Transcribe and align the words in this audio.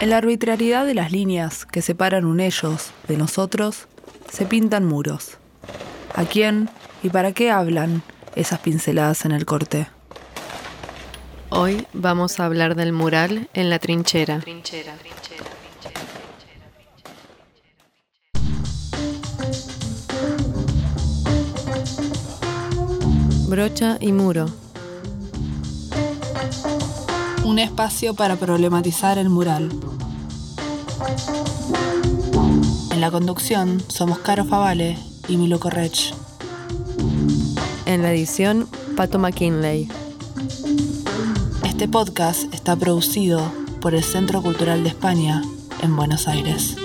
En 0.00 0.10
la 0.10 0.18
arbitrariedad 0.18 0.84
de 0.84 0.94
las 0.94 1.12
líneas 1.12 1.64
que 1.64 1.80
separan 1.80 2.24
un 2.26 2.40
ellos 2.40 2.90
de 3.08 3.16
nosotros, 3.16 3.86
se 4.30 4.44
pintan 4.44 4.84
muros. 4.84 5.38
¿A 6.14 6.24
quién 6.24 6.68
y 7.02 7.08
para 7.08 7.32
qué 7.32 7.50
hablan 7.50 8.02
esas 8.34 8.58
pinceladas 8.58 9.24
en 9.24 9.32
el 9.32 9.46
corte? 9.46 9.86
Hoy 11.48 11.86
vamos 11.92 12.40
a 12.40 12.44
hablar 12.44 12.74
del 12.74 12.92
mural 12.92 13.48
en 13.54 13.70
la 13.70 13.78
trinchera. 13.78 14.42
Brocha 23.48 23.98
y 24.00 24.12
muro. 24.12 24.46
Un 27.44 27.58
espacio 27.58 28.14
para 28.14 28.36
problematizar 28.36 29.18
el 29.18 29.28
mural. 29.28 29.70
En 32.90 33.00
la 33.00 33.10
conducción 33.10 33.82
somos 33.88 34.18
Caro 34.18 34.44
Favale 34.44 34.98
y 35.28 35.36
Milo 35.36 35.60
Correch. 35.60 36.14
En 37.86 38.02
la 38.02 38.12
edición, 38.12 38.68
Pato 38.96 39.18
McKinley. 39.18 39.88
Este 41.64 41.88
podcast 41.88 42.52
está 42.54 42.76
producido 42.76 43.40
por 43.80 43.94
el 43.94 44.02
Centro 44.02 44.42
Cultural 44.42 44.82
de 44.82 44.88
España 44.88 45.42
en 45.82 45.96
Buenos 45.96 46.26
Aires. 46.28 46.76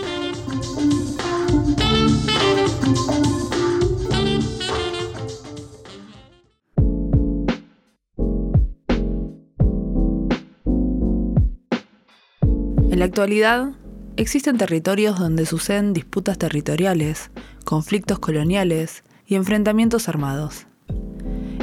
En 12.91 13.00
la 13.00 13.05
actualidad, 13.05 13.78
existen 14.20 14.58
territorios 14.58 15.17
donde 15.17 15.45
suceden 15.45 15.94
disputas 15.94 16.38
territoriales, 16.38 17.31
conflictos 17.64 18.20
coloniales 18.20 19.06
y 19.25 19.36
enfrentamientos 19.36 20.09
armados. 20.09 20.67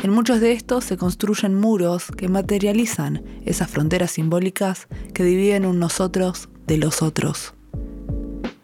En 0.03 0.11
muchos 0.11 0.41
de 0.41 0.53
estos 0.53 0.85
se 0.85 0.97
construyen 0.97 1.55
muros 1.55 2.07
que 2.17 2.29
materializan 2.29 3.23
esas 3.45 3.71
fronteras 3.71 4.13
simbólicas 4.13 4.89
que 5.13 5.23
dividen 5.23 5.67
un 5.67 5.79
nosotros 5.79 6.49
de 6.67 6.79
los 6.79 7.03
otros. 7.03 7.53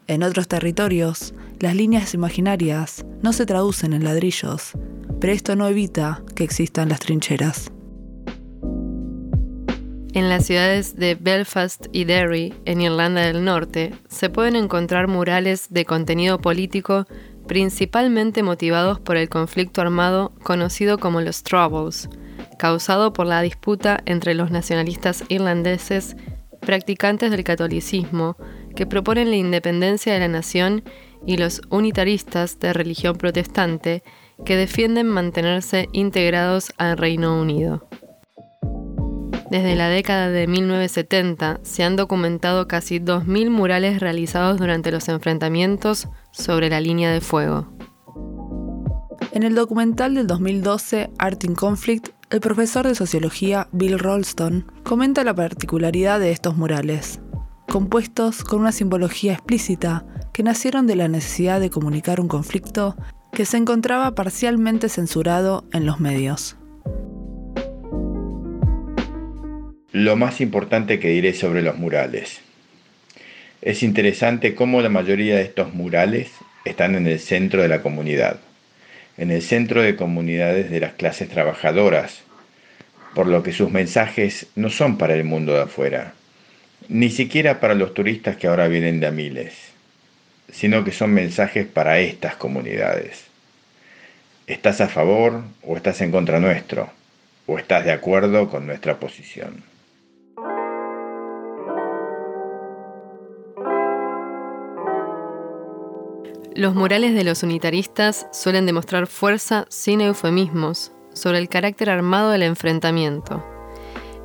En 0.07 0.23
otros 0.23 0.49
territorios, 0.49 1.35
las 1.61 1.77
líneas 1.77 2.15
imaginarias 2.15 3.05
no 3.23 3.35
se 3.35 3.45
traducen 3.45 3.93
en 3.93 4.05
ladrillos, 4.05 4.73
pero 5.21 5.35
esto 5.35 5.55
no 5.55 5.69
evita 5.69 6.23
que 6.35 6.45
existan 6.45 6.89
las 6.89 7.01
trincheras. 7.01 7.71
En 10.15 10.29
las 10.29 10.45
ciudades 10.45 10.97
de 10.97 11.15
Belfast 11.15 11.87
y 11.91 12.05
Derry, 12.05 12.53
en 12.67 12.83
Irlanda 12.83 13.23
del 13.23 13.45
Norte, 13.45 13.95
se 14.09 14.29
pueden 14.29 14.57
encontrar 14.57 15.09
murales 15.09 15.69
de 15.71 15.87
contenido 15.87 16.39
político 16.39 17.07
principalmente 17.47 18.43
motivados 18.43 19.01
por 19.01 19.17
el 19.17 19.31
conflicto 19.31 19.81
armado 19.81 20.33
conocido 20.43 20.99
como 20.99 21.23
los 21.23 21.43
Troubles, 21.43 22.11
causado 22.59 23.15
por 23.15 23.27
la 23.27 23.41
disputa 23.41 24.03
entre 24.05 24.35
los 24.35 24.51
nacionalistas 24.51 25.25
irlandeses 25.29 26.15
practicantes 26.61 27.31
del 27.31 27.43
catolicismo 27.43 28.37
que 28.77 28.87
proponen 28.87 29.31
la 29.31 29.37
independencia 29.37 30.13
de 30.13 30.21
la 30.21 30.29
nación 30.29 30.85
y 31.27 31.39
los 31.39 31.63
unitaristas 31.71 32.59
de 32.61 32.75
religión 32.75 33.17
protestante 33.17 34.03
que 34.45 34.57
defienden 34.57 35.09
mantenerse 35.09 35.89
integrados 35.93 36.73
al 36.77 36.99
Reino 36.99 37.41
Unido. 37.41 37.89
Desde 39.53 39.77
la 39.77 39.91
década 39.91 40.31
de 40.31 40.47
1970 40.47 41.61
se 41.63 41.85
han 41.85 41.95
documentado 41.95 42.67
casi 42.67 43.01
2.000 43.01 43.51
murales 43.51 44.01
realizados 44.01 44.57
durante 44.57 44.91
los 44.91 45.11
enfrentamientos 45.11 46.09
sobre 46.31 46.71
la 46.71 46.81
línea 46.81 47.13
de 47.13 47.21
fuego. 47.21 47.71
En 49.33 49.43
el 49.43 49.55
documental 49.55 50.15
del 50.15 50.27
2012, 50.27 51.11
Art 51.19 51.45
in 51.45 51.55
Conflict, 51.55 52.09
el 52.31 52.41
profesor 52.41 52.89
de 52.89 52.95
sociología 52.95 53.69
Bill 53.73 53.99
Rolston 53.99 54.73
comenta 54.85 55.23
la 55.23 55.35
particularidad 55.35 56.19
de 56.19 56.31
estos 56.31 56.57
murales, 56.57 57.21
compuestos 57.69 58.45
con 58.45 58.61
una 58.61 58.73
simbología 58.73 59.35
explícita 59.35 60.07
que 60.33 60.43
nacieron 60.43 60.87
de 60.87 60.97
la 60.97 61.09
necesidad 61.09 61.61
de 61.61 61.69
comunicar 61.69 62.21
un 62.21 62.29
conflicto 62.29 62.97
que 63.35 63.45
se 63.45 63.59
encontraba 63.59 64.15
parcialmente 64.15 64.89
censurado 64.89 65.67
en 65.75 65.85
los 65.85 66.01
medios. 66.01 66.57
Lo 69.93 70.17
más 70.17 70.41
importante 70.41 70.99
que 70.99 71.11
diré 71.11 71.35
sobre 71.35 71.61
los 71.61 71.77
murales. 71.77 72.41
Es 73.61 73.83
interesante 73.83 74.55
cómo 74.55 74.81
la 74.81 74.89
mayoría 74.89 75.37
de 75.37 75.43
estos 75.43 75.75
murales 75.75 76.31
están 76.65 76.95
en 76.95 77.07
el 77.07 77.21
centro 77.21 77.61
de 77.61 77.69
la 77.69 77.83
comunidad, 77.83 78.41
en 79.19 79.31
el 79.31 79.43
centro 79.43 79.83
de 79.83 79.95
comunidades 79.95 80.71
de 80.71 80.81
las 80.81 80.95
clases 80.95 81.29
trabajadoras, 81.29 82.23
por 83.15 83.27
lo 83.27 83.43
que 83.43 83.53
sus 83.53 83.71
mensajes 83.71 84.47
no 84.55 84.71
son 84.71 84.97
para 84.97 85.13
el 85.13 85.25
mundo 85.25 85.53
de 85.53 85.65
afuera, 85.65 86.15
ni 86.89 87.11
siquiera 87.11 87.61
para 87.61 87.75
los 87.75 87.93
turistas 87.93 88.39
que 88.39 88.47
ahora 88.47 88.69
vienen 88.69 88.99
de 88.99 89.09
a 89.09 89.11
miles, 89.11 89.53
sino 90.51 90.85
que 90.85 90.93
son 90.93 91.13
mensajes 91.13 91.67
para 91.67 92.01
estas 92.01 92.35
comunidades. 92.37 93.25
¿Estás 94.47 94.81
a 94.81 94.89
favor 94.89 95.43
o 95.63 95.77
estás 95.77 96.01
en 96.01 96.11
contra 96.11 96.41
nuestro? 96.41 96.91
¿O 97.47 97.59
estás 97.59 97.85
de 97.85 97.93
acuerdo 97.93 98.49
con 98.49 98.67
nuestra 98.67 98.99
posición? 98.99 99.71
Los 106.55 106.75
murales 106.75 107.15
de 107.15 107.25
los 107.25 107.43
unitaristas 107.43 108.27
suelen 108.31 108.67
demostrar 108.67 109.07
fuerza 109.07 109.65
sin 109.71 110.03
eufemismos 110.03 110.93
sobre 111.15 111.39
el 111.39 111.49
carácter 111.49 111.89
armado 111.89 112.31
del 112.31 112.43
enfrentamiento, 112.43 113.43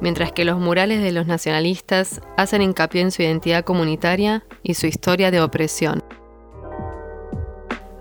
mientras 0.02 0.34
que 0.34 0.44
los 0.44 0.60
murales 0.60 1.02
de 1.02 1.14
los 1.14 1.26
nacionalistas 1.26 2.22
hacen 2.36 2.62
hincapié 2.62 3.02
en 3.02 3.12
su 3.12 3.22
identidad 3.22 3.64
comunitaria 3.64 4.44
y 4.62 4.74
su 4.74 4.88
historia 4.88 5.32
de 5.32 5.40
opresión. 5.40 6.04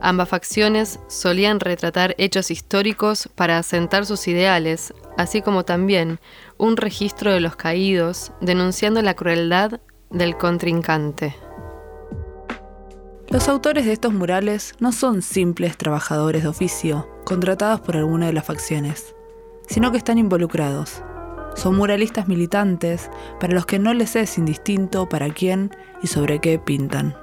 Ambas 0.00 0.28
facciones 0.28 0.98
solían 1.06 1.60
retratar 1.60 2.16
hechos 2.18 2.50
históricos 2.50 3.28
para 3.36 3.58
asentar 3.58 4.06
sus 4.06 4.26
ideales, 4.26 4.92
así 5.16 5.40
como 5.40 5.64
también 5.64 6.18
un 6.58 6.76
registro 6.76 7.32
de 7.32 7.40
los 7.40 7.54
caídos, 7.54 8.32
denunciando 8.40 9.02
la 9.02 9.14
crueldad 9.14 9.80
del 10.10 10.36
contrincante. 10.36 11.36
Los 13.36 13.48
autores 13.48 13.84
de 13.84 13.92
estos 13.92 14.14
murales 14.14 14.74
no 14.80 14.92
son 14.92 15.20
simples 15.20 15.76
trabajadores 15.76 16.44
de 16.44 16.48
oficio, 16.48 17.06
contratados 17.26 17.82
por 17.82 17.94
alguna 17.94 18.24
de 18.24 18.32
las 18.32 18.46
facciones, 18.46 19.14
sino 19.66 19.92
que 19.92 19.98
están 19.98 20.16
involucrados. 20.16 21.02
Son 21.54 21.76
muralistas 21.76 22.28
militantes 22.28 23.10
para 23.38 23.52
los 23.52 23.66
que 23.66 23.78
no 23.78 23.92
les 23.92 24.16
es 24.16 24.38
indistinto 24.38 25.06
para 25.10 25.28
quién 25.28 25.70
y 26.02 26.06
sobre 26.06 26.40
qué 26.40 26.58
pintan. 26.58 27.14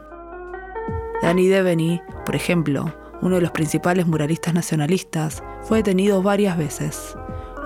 Danny 1.24 1.48
Deveny, 1.48 2.00
por 2.28 2.36
ejemplo, 2.36 2.94
uno 3.24 3.38
de 3.38 3.42
los 3.42 3.52
principales 3.52 4.06
muralistas 4.06 4.54
nacionalistas, 4.54 5.42
fue 5.64 5.80
detenido 5.80 6.22
varias 6.22 6.60
veces. 6.60 7.18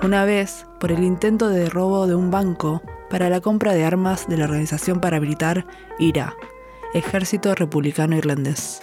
Una 0.02 0.24
vez 0.24 0.64
por 0.80 0.90
el 0.90 1.04
intento 1.04 1.50
de 1.50 1.68
robo 1.68 2.06
de 2.06 2.14
un 2.14 2.30
banco 2.30 2.80
para 3.10 3.28
la 3.28 3.42
compra 3.42 3.74
de 3.74 3.84
armas 3.84 4.26
de 4.26 4.38
la 4.38 4.44
organización 4.44 5.00
paramilitar 5.00 5.66
IRA, 5.98 6.34
Ejército 6.94 7.54
Republicano 7.54 8.16
Irlandés. 8.16 8.80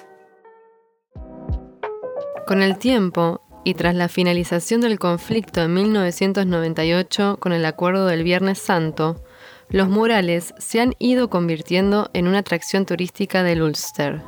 Con 2.45 2.61
el 2.61 2.77
tiempo, 2.77 3.41
y 3.63 3.73
tras 3.73 3.95
la 3.95 4.09
finalización 4.09 4.81
del 4.81 4.99
conflicto 4.99 5.63
en 5.63 5.73
1998 5.73 7.37
con 7.39 7.51
el 7.51 7.65
Acuerdo 7.65 8.05
del 8.05 8.23
Viernes 8.23 8.59
Santo, 8.59 9.23
los 9.69 9.89
murales 9.89 10.53
se 10.59 10.81
han 10.81 10.93
ido 10.99 11.31
convirtiendo 11.31 12.11
en 12.13 12.27
una 12.27 12.39
atracción 12.39 12.85
turística 12.85 13.41
del 13.41 13.63
Ulster. 13.63 14.21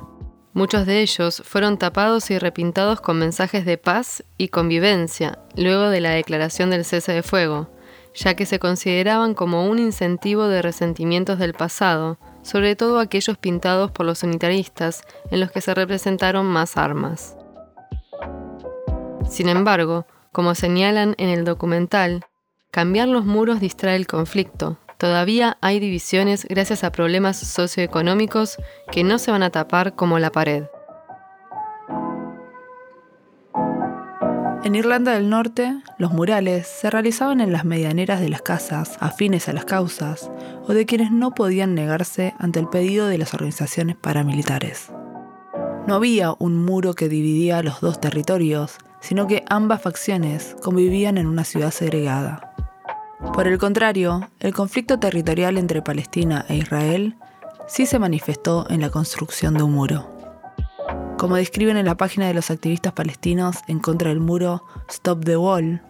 Muchos 0.53 0.87
de 0.87 1.01
ellos 1.01 1.43
fueron 1.45 1.77
tapados 1.77 2.31
y 2.31 2.39
repintados 2.39 2.99
con 2.99 3.19
mensajes 3.19 3.63
de 3.63 3.77
paz 3.77 4.23
y 4.39 4.47
convivencia 4.47 5.37
luego 5.55 5.91
de 5.91 6.01
la 6.01 6.09
declaración 6.09 6.71
del 6.71 6.83
cese 6.83 7.11
de 7.11 7.21
fuego, 7.21 7.69
ya 8.15 8.33
que 8.33 8.47
se 8.47 8.57
consideraban 8.57 9.35
como 9.35 9.69
un 9.69 9.77
incentivo 9.77 10.47
de 10.47 10.63
resentimientos 10.63 11.37
del 11.37 11.53
pasado 11.53 12.17
sobre 12.47 12.77
todo 12.77 12.99
aquellos 12.99 13.37
pintados 13.37 13.91
por 13.91 14.05
los 14.05 14.23
unitaristas, 14.23 15.01
en 15.31 15.41
los 15.41 15.51
que 15.51 15.59
se 15.59 15.73
representaron 15.73 16.45
más 16.45 16.77
armas. 16.77 17.35
Sin 19.29 19.49
embargo, 19.49 20.07
como 20.31 20.55
señalan 20.55 21.13
en 21.17 21.27
el 21.27 21.43
documental, 21.43 22.25
cambiar 22.71 23.09
los 23.09 23.25
muros 23.25 23.59
distrae 23.59 23.97
el 23.97 24.07
conflicto. 24.07 24.77
Todavía 24.97 25.57
hay 25.59 25.81
divisiones 25.81 26.45
gracias 26.45 26.85
a 26.85 26.93
problemas 26.93 27.35
socioeconómicos 27.37 28.55
que 28.93 29.03
no 29.03 29.19
se 29.19 29.31
van 29.31 29.43
a 29.43 29.49
tapar 29.49 29.95
como 29.95 30.17
la 30.17 30.31
pared. 30.31 30.63
En 34.67 34.75
Irlanda 34.75 35.13
del 35.13 35.29
Norte, 35.29 35.77
los 35.97 36.11
murales 36.11 36.67
se 36.67 36.89
realizaban 36.89 37.39
en 37.39 37.53
las 37.53 37.63
medianeras 37.63 38.19
de 38.19 38.27
las 38.27 38.41
casas 38.41 38.97
afines 38.99 39.47
a 39.47 39.53
las 39.53 39.63
causas 39.63 40.29
o 40.67 40.73
de 40.73 40.85
quienes 40.85 41.09
no 41.09 41.31
podían 41.33 41.73
negarse 41.73 42.33
ante 42.37 42.59
el 42.59 42.67
pedido 42.67 43.07
de 43.07 43.17
las 43.17 43.33
organizaciones 43.33 43.95
paramilitares. 43.95 44.91
No 45.87 45.95
había 45.95 46.33
un 46.37 46.65
muro 46.65 46.95
que 46.95 47.07
dividía 47.07 47.63
los 47.63 47.79
dos 47.79 48.01
territorios, 48.01 48.75
sino 48.99 49.25
que 49.25 49.45
ambas 49.47 49.81
facciones 49.81 50.57
convivían 50.61 51.17
en 51.17 51.27
una 51.27 51.45
ciudad 51.45 51.71
segregada. 51.71 52.53
Por 53.33 53.47
el 53.47 53.57
contrario, 53.59 54.29
el 54.41 54.53
conflicto 54.53 54.99
territorial 54.99 55.57
entre 55.57 55.81
Palestina 55.81 56.43
e 56.49 56.57
Israel 56.57 57.15
sí 57.69 57.85
se 57.85 57.99
manifestó 57.99 58.69
en 58.69 58.81
la 58.81 58.89
construcción 58.89 59.53
de 59.53 59.63
un 59.63 59.71
muro. 59.71 60.16
Como 61.17 61.35
describen 61.35 61.77
en 61.77 61.87
la 61.87 61.97
página 61.97 62.27
de 62.27 62.35
los 62.35 62.51
activistas 62.51 62.93
palestinos 62.93 63.57
en 63.67 63.79
contra 63.79 64.09
del 64.09 64.19
muro 64.19 64.63
Stop 64.87 65.25
the 65.25 65.35
Wall, 65.35 65.81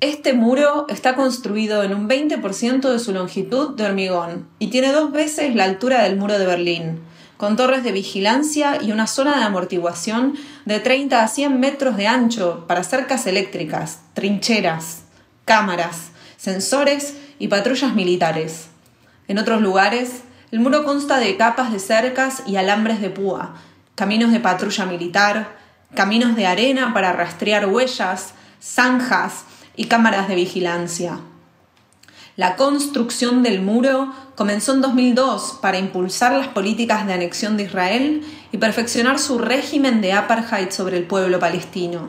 este 0.00 0.32
muro 0.32 0.86
está 0.88 1.14
construido 1.14 1.82
en 1.82 1.92
un 1.92 2.08
20% 2.08 2.88
de 2.88 2.98
su 2.98 3.12
longitud 3.12 3.76
de 3.76 3.84
hormigón 3.84 4.48
y 4.58 4.68
tiene 4.68 4.92
dos 4.92 5.12
veces 5.12 5.54
la 5.54 5.64
altura 5.64 6.04
del 6.04 6.16
muro 6.16 6.38
de 6.38 6.46
Berlín, 6.46 7.00
con 7.36 7.56
torres 7.56 7.84
de 7.84 7.92
vigilancia 7.92 8.80
y 8.80 8.90
una 8.92 9.06
zona 9.06 9.36
de 9.36 9.44
amortiguación 9.44 10.34
de 10.64 10.80
30 10.80 11.22
a 11.22 11.28
100 11.28 11.60
metros 11.60 11.96
de 11.96 12.06
ancho 12.06 12.64
para 12.66 12.84
cercas 12.84 13.26
eléctricas, 13.26 14.00
trincheras, 14.14 15.02
cámaras, 15.44 16.12
sensores 16.38 17.16
y 17.38 17.48
patrullas 17.48 17.94
militares. 17.94 18.68
En 19.26 19.38
otros 19.38 19.60
lugares, 19.60 20.22
el 20.50 20.60
muro 20.60 20.84
consta 20.84 21.18
de 21.18 21.36
capas 21.36 21.72
de 21.72 21.78
cercas 21.78 22.42
y 22.46 22.56
alambres 22.56 23.00
de 23.00 23.10
púa, 23.10 23.54
caminos 23.94 24.32
de 24.32 24.40
patrulla 24.40 24.86
militar, 24.86 25.56
caminos 25.94 26.36
de 26.36 26.46
arena 26.46 26.94
para 26.94 27.12
rastrear 27.12 27.66
huellas, 27.66 28.34
zanjas 28.62 29.44
y 29.76 29.86
cámaras 29.86 30.28
de 30.28 30.34
vigilancia. 30.34 31.20
La 32.36 32.54
construcción 32.56 33.42
del 33.42 33.60
muro 33.60 34.14
comenzó 34.36 34.72
en 34.72 34.80
2002 34.80 35.58
para 35.60 35.78
impulsar 35.78 36.32
las 36.32 36.48
políticas 36.48 37.04
de 37.06 37.12
anexión 37.12 37.56
de 37.56 37.64
Israel 37.64 38.24
y 38.52 38.58
perfeccionar 38.58 39.18
su 39.18 39.38
régimen 39.38 40.00
de 40.00 40.12
apartheid 40.12 40.70
sobre 40.70 40.96
el 40.96 41.04
pueblo 41.04 41.40
palestino. 41.40 42.08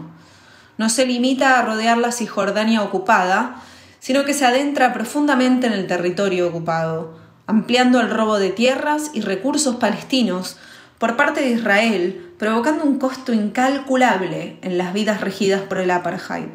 No 0.77 0.89
se 0.89 1.05
limita 1.05 1.57
a 1.57 1.63
rodear 1.63 1.97
la 1.97 2.11
Cisjordania 2.11 2.83
ocupada, 2.83 3.63
sino 3.99 4.23
que 4.23 4.35
se 4.35 4.45
adentra 4.45 4.93
profundamente 4.93 5.67
en 5.67 5.73
el 5.73 5.87
territorio 5.87 6.47
ocupado, 6.47 7.17
ampliando 7.49 7.99
el 7.99 8.11
robo 8.11 8.37
de 8.37 8.51
tierras 8.51 9.09
y 9.11 9.21
recursos 9.21 9.77
palestinos 9.77 10.57
por 10.99 11.17
parte 11.17 11.41
de 11.41 11.49
Israel, 11.49 12.31
provocando 12.37 12.83
un 12.83 12.99
costo 12.99 13.33
incalculable 13.33 14.59
en 14.61 14.77
las 14.77 14.93
vidas 14.93 15.19
regidas 15.21 15.61
por 15.63 15.79
el 15.79 15.89
apartheid, 15.89 16.49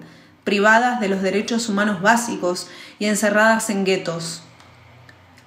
privadas 0.44 1.00
de 1.00 1.08
los 1.08 1.20
derechos 1.20 1.68
humanos 1.68 2.00
básicos 2.00 2.68
y 3.00 3.06
encerradas 3.06 3.70
en 3.70 3.84
guetos. 3.84 4.44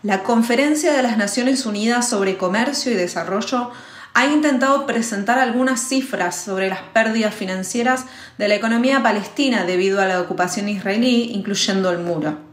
La 0.03 0.21
Conferencia 0.23 0.91
de 0.91 1.01
las 1.01 1.17
Naciones 1.17 1.65
Unidas 1.65 2.09
sobre 2.09 2.35
Comercio 2.35 2.91
y 2.91 2.95
Desarrollo 2.95 3.71
ha 4.15 4.25
intentado 4.25 4.85
presentar 4.85 5.39
algunas 5.39 5.79
cifras 5.79 6.35
sobre 6.35 6.67
las 6.67 6.81
pérdidas 6.93 7.33
financieras 7.33 8.03
de 8.37 8.49
la 8.49 8.55
economía 8.55 9.01
palestina 9.01 9.63
debido 9.63 10.01
a 10.01 10.07
la 10.07 10.19
ocupación 10.19 10.67
israelí, 10.67 11.31
incluyendo 11.33 11.89
el 11.89 11.99
muro. 11.99 12.46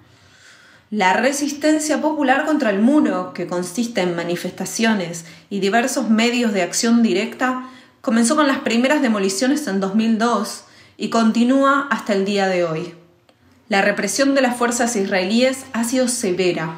La 0.91 1.15
resistencia 1.15 2.01
popular 2.01 2.45
contra 2.45 2.71
el 2.71 2.81
muro, 2.81 3.33
que 3.33 3.47
consiste 3.47 4.03
en 4.03 4.15
manifestaciones 4.15 5.25
y 5.49 5.61
diversos 5.61 6.11
medios 6.11 6.53
de 6.53 6.63
acción 6.63 7.03
directa, 7.03 7.69
comenzó 8.01 8.37
con 8.37 8.47
las 8.47 8.59
primeras 8.59 9.01
demoliciones 9.01 9.67
en 9.67 9.81
2002 9.81 10.65
y 10.97 11.09
continúa 11.09 11.89
hasta 11.91 12.13
el 12.13 12.25
día 12.25 12.49
de 12.49 12.65
hoy. 12.65 12.95
La 13.69 13.81
represión 13.81 14.35
de 14.35 14.43
las 14.43 14.57
fuerzas 14.57 14.95
israelíes 14.95 15.65
ha 15.73 15.85
sido 15.85 16.07
severa. 16.07 16.77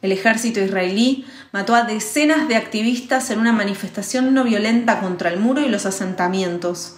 El 0.00 0.12
ejército 0.12 0.60
israelí 0.60 1.26
mató 1.52 1.74
a 1.74 1.82
decenas 1.82 2.48
de 2.48 2.56
activistas 2.56 3.30
en 3.30 3.38
una 3.38 3.52
manifestación 3.52 4.32
no 4.32 4.44
violenta 4.44 5.00
contra 5.00 5.28
el 5.30 5.38
muro 5.38 5.60
y 5.60 5.68
los 5.68 5.84
asentamientos. 5.84 6.96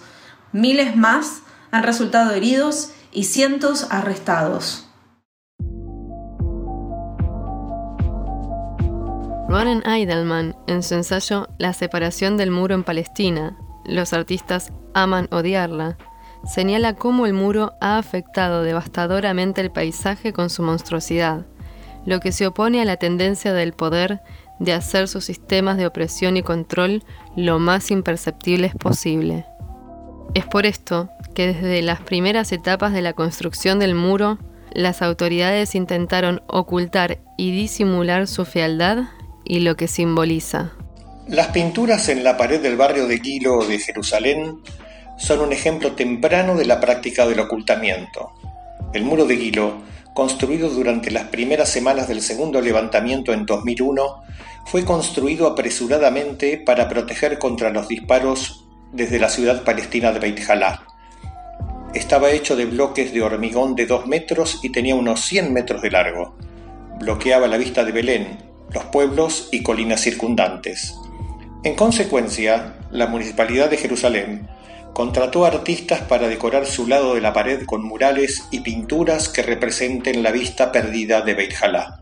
Miles 0.53 0.95
más 0.95 1.41
han 1.71 1.83
resultado 1.83 2.31
heridos 2.31 2.91
y 3.11 3.25
cientos 3.25 3.87
arrestados. 3.89 4.82
Warren 9.53 9.83
Eidelman, 9.85 10.55
en 10.65 10.81
su 10.81 10.95
ensayo 10.95 11.47
La 11.59 11.73
separación 11.73 12.37
del 12.37 12.49
muro 12.49 12.73
en 12.73 12.83
Palestina, 12.83 13.55
los 13.85 14.11
artistas 14.11 14.73
aman 14.95 15.27
odiarla, 15.29 15.95
señala 16.43 16.95
cómo 16.95 17.27
el 17.27 17.33
muro 17.33 17.73
ha 17.79 17.99
afectado 17.99 18.63
devastadoramente 18.63 19.61
el 19.61 19.69
paisaje 19.69 20.33
con 20.33 20.49
su 20.49 20.63
monstruosidad, 20.63 21.45
lo 22.03 22.19
que 22.19 22.31
se 22.31 22.47
opone 22.47 22.81
a 22.81 22.85
la 22.85 22.97
tendencia 22.97 23.53
del 23.53 23.73
poder 23.73 24.21
de 24.57 24.73
hacer 24.73 25.07
sus 25.07 25.25
sistemas 25.25 25.77
de 25.77 25.85
opresión 25.85 26.35
y 26.35 26.41
control 26.41 27.03
lo 27.35 27.59
más 27.59 27.91
imperceptibles 27.91 28.73
posible. 28.73 29.45
Es 30.33 30.47
por 30.47 30.65
esto 30.65 31.11
que 31.35 31.53
desde 31.53 31.83
las 31.83 32.01
primeras 32.01 32.51
etapas 32.53 32.91
de 32.91 33.03
la 33.03 33.13
construcción 33.13 33.77
del 33.77 33.93
muro, 33.93 34.39
las 34.71 35.03
autoridades 35.03 35.75
intentaron 35.75 36.41
ocultar 36.47 37.19
y 37.37 37.51
disimular 37.51 38.25
su 38.25 38.45
fealdad 38.45 39.03
y 39.45 39.59
lo 39.59 39.75
que 39.75 39.87
simboliza. 39.87 40.73
Las 41.27 41.47
pinturas 41.47 42.09
en 42.09 42.23
la 42.23 42.37
pared 42.37 42.61
del 42.61 42.75
barrio 42.75 43.07
de 43.07 43.19
Gilo 43.19 43.65
de 43.65 43.79
Jerusalén 43.79 44.59
son 45.17 45.39
un 45.39 45.53
ejemplo 45.53 45.93
temprano 45.93 46.55
de 46.55 46.65
la 46.65 46.79
práctica 46.79 47.25
del 47.25 47.39
ocultamiento. 47.39 48.33
El 48.93 49.03
muro 49.03 49.25
de 49.25 49.37
Gilo, 49.37 49.81
construido 50.13 50.69
durante 50.69 51.11
las 51.11 51.25
primeras 51.29 51.69
semanas 51.69 52.07
del 52.07 52.21
segundo 52.21 52.61
levantamiento 52.61 53.31
en 53.33 53.45
2001, 53.45 54.23
fue 54.65 54.83
construido 54.85 55.47
apresuradamente 55.47 56.57
para 56.57 56.89
proteger 56.89 57.39
contra 57.39 57.69
los 57.69 57.87
disparos 57.87 58.65
desde 58.91 59.19
la 59.19 59.29
ciudad 59.29 59.63
palestina 59.63 60.11
de 60.11 60.19
Beit 60.19 60.41
Jalá. 60.41 60.83
Estaba 61.93 62.31
hecho 62.31 62.55
de 62.55 62.65
bloques 62.65 63.13
de 63.13 63.21
hormigón 63.21 63.75
de 63.75 63.85
2 63.85 64.07
metros 64.07 64.59
y 64.63 64.71
tenía 64.71 64.95
unos 64.95 65.21
100 65.21 65.53
metros 65.53 65.81
de 65.81 65.91
largo. 65.91 66.35
Bloqueaba 66.99 67.47
la 67.47 67.57
vista 67.57 67.83
de 67.83 67.91
Belén, 67.91 68.37
los 68.73 68.85
pueblos 68.85 69.49
y 69.51 69.63
colinas 69.63 70.01
circundantes. 70.01 70.95
En 71.63 71.75
consecuencia, 71.75 72.75
la 72.91 73.07
Municipalidad 73.07 73.69
de 73.69 73.77
Jerusalén 73.77 74.47
contrató 74.93 75.45
artistas 75.45 76.01
para 76.01 76.27
decorar 76.27 76.65
su 76.65 76.87
lado 76.87 77.15
de 77.15 77.21
la 77.21 77.33
pared 77.33 77.65
con 77.65 77.83
murales 77.83 78.43
y 78.51 78.59
pinturas 78.59 79.29
que 79.29 79.41
representen 79.41 80.21
la 80.23 80.31
vista 80.31 80.71
perdida 80.71 81.21
de 81.21 81.33
Beit 81.33 81.53
Jalá. 81.53 82.01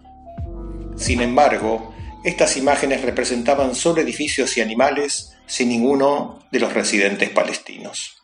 Sin 0.98 1.22
embargo, 1.22 1.94
estas 2.24 2.58
imágenes 2.58 3.01
representaban 3.01 3.75
solo 3.75 4.01
edificios 4.01 4.58
y 4.58 4.62
animales 4.62 5.34
sin 5.48 5.70
ninguno 5.70 6.40
de 6.51 6.60
los 6.60 6.74
residentes 6.74 7.30
palestinos. 7.30 8.21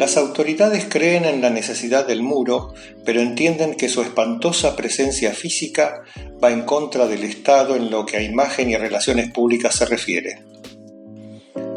Las 0.00 0.16
autoridades 0.16 0.86
creen 0.88 1.26
en 1.26 1.42
la 1.42 1.50
necesidad 1.50 2.06
del 2.06 2.22
muro, 2.22 2.72
pero 3.04 3.20
entienden 3.20 3.74
que 3.74 3.90
su 3.90 4.00
espantosa 4.00 4.74
presencia 4.74 5.34
física 5.34 6.04
va 6.42 6.50
en 6.50 6.62
contra 6.62 7.06
del 7.06 7.22
Estado 7.22 7.76
en 7.76 7.90
lo 7.90 8.06
que 8.06 8.16
a 8.16 8.22
imagen 8.22 8.70
y 8.70 8.78
relaciones 8.78 9.30
públicas 9.30 9.74
se 9.74 9.84
refiere. 9.84 10.42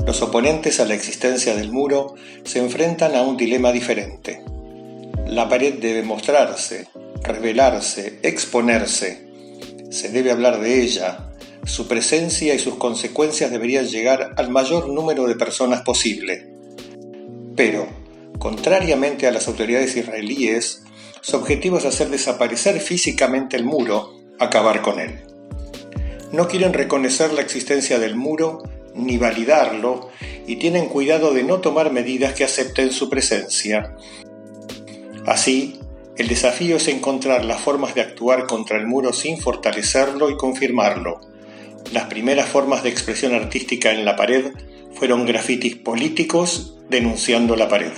Los 0.07 0.21
oponentes 0.21 0.79
a 0.79 0.85
la 0.85 0.93
existencia 0.93 1.53
del 1.53 1.73
muro 1.73 2.15
se 2.45 2.59
enfrentan 2.59 3.13
a 3.13 3.23
un 3.23 3.35
dilema 3.35 3.73
diferente. 3.73 4.41
La 5.27 5.49
pared 5.49 5.73
debe 5.73 6.03
mostrarse, 6.03 6.87
revelarse, 7.23 8.19
exponerse. 8.23 9.27
Se 9.89 10.07
debe 10.07 10.31
hablar 10.31 10.61
de 10.61 10.81
ella. 10.81 11.29
Su 11.65 11.89
presencia 11.89 12.55
y 12.55 12.59
sus 12.59 12.75
consecuencias 12.75 13.51
deberían 13.51 13.87
llegar 13.87 14.33
al 14.37 14.49
mayor 14.49 14.87
número 14.87 15.27
de 15.27 15.35
personas 15.35 15.81
posible. 15.81 16.47
Pero, 17.57 18.02
Contrariamente 18.39 19.27
a 19.27 19.31
las 19.31 19.47
autoridades 19.47 19.95
israelíes, 19.95 20.83
su 21.21 21.37
objetivo 21.37 21.77
es 21.77 21.85
hacer 21.85 22.09
desaparecer 22.09 22.79
físicamente 22.79 23.55
el 23.55 23.63
muro, 23.63 24.13
acabar 24.39 24.81
con 24.81 24.99
él. 24.99 25.21
No 26.31 26.47
quieren 26.47 26.73
reconocer 26.73 27.31
la 27.31 27.41
existencia 27.41 27.99
del 27.99 28.15
muro 28.15 28.63
ni 28.95 29.17
validarlo 29.17 30.09
y 30.47 30.57
tienen 30.57 30.87
cuidado 30.87 31.33
de 31.33 31.43
no 31.43 31.59
tomar 31.59 31.91
medidas 31.91 32.33
que 32.33 32.43
acepten 32.43 32.91
su 32.91 33.09
presencia. 33.09 33.95
Así, 35.25 35.79
el 36.17 36.27
desafío 36.27 36.75
es 36.75 36.87
encontrar 36.89 37.45
las 37.45 37.61
formas 37.61 37.95
de 37.95 38.01
actuar 38.01 38.45
contra 38.45 38.77
el 38.77 38.85
muro 38.85 39.13
sin 39.13 39.39
fortalecerlo 39.39 40.29
y 40.29 40.37
confirmarlo. 40.37 41.21
Las 41.91 42.05
primeras 42.05 42.49
formas 42.49 42.83
de 42.83 42.89
expresión 42.89 43.33
artística 43.33 43.91
en 43.91 44.05
la 44.05 44.15
pared 44.15 44.51
fueron 44.93 45.25
grafitis 45.25 45.75
políticos 45.75 46.75
denunciando 46.89 47.55
la 47.55 47.67
pared. 47.67 47.91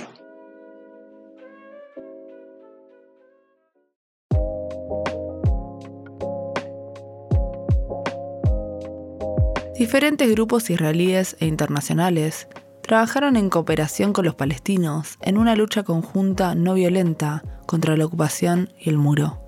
Diferentes 9.78 10.30
grupos 10.30 10.70
israelíes 10.70 11.36
e 11.38 11.46
internacionales 11.46 12.48
trabajaron 12.80 13.36
en 13.36 13.50
cooperación 13.50 14.14
con 14.14 14.24
los 14.24 14.34
palestinos 14.34 15.18
en 15.20 15.36
una 15.36 15.54
lucha 15.54 15.82
conjunta 15.82 16.54
no 16.54 16.72
violenta 16.72 17.42
contra 17.66 17.94
la 17.96 18.06
ocupación 18.06 18.72
y 18.78 18.88
el 18.88 18.96
muro. 18.96 19.42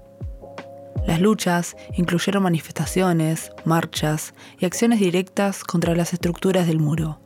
Las 1.06 1.22
luchas 1.22 1.76
incluyeron 1.96 2.42
manifestaciones, 2.42 3.52
marchas 3.64 4.34
y 4.58 4.66
acciones 4.66 5.00
directas 5.00 5.64
contra 5.64 5.96
las 5.96 6.12
estructuras 6.12 6.66
del 6.66 6.78
muro, 6.78 7.22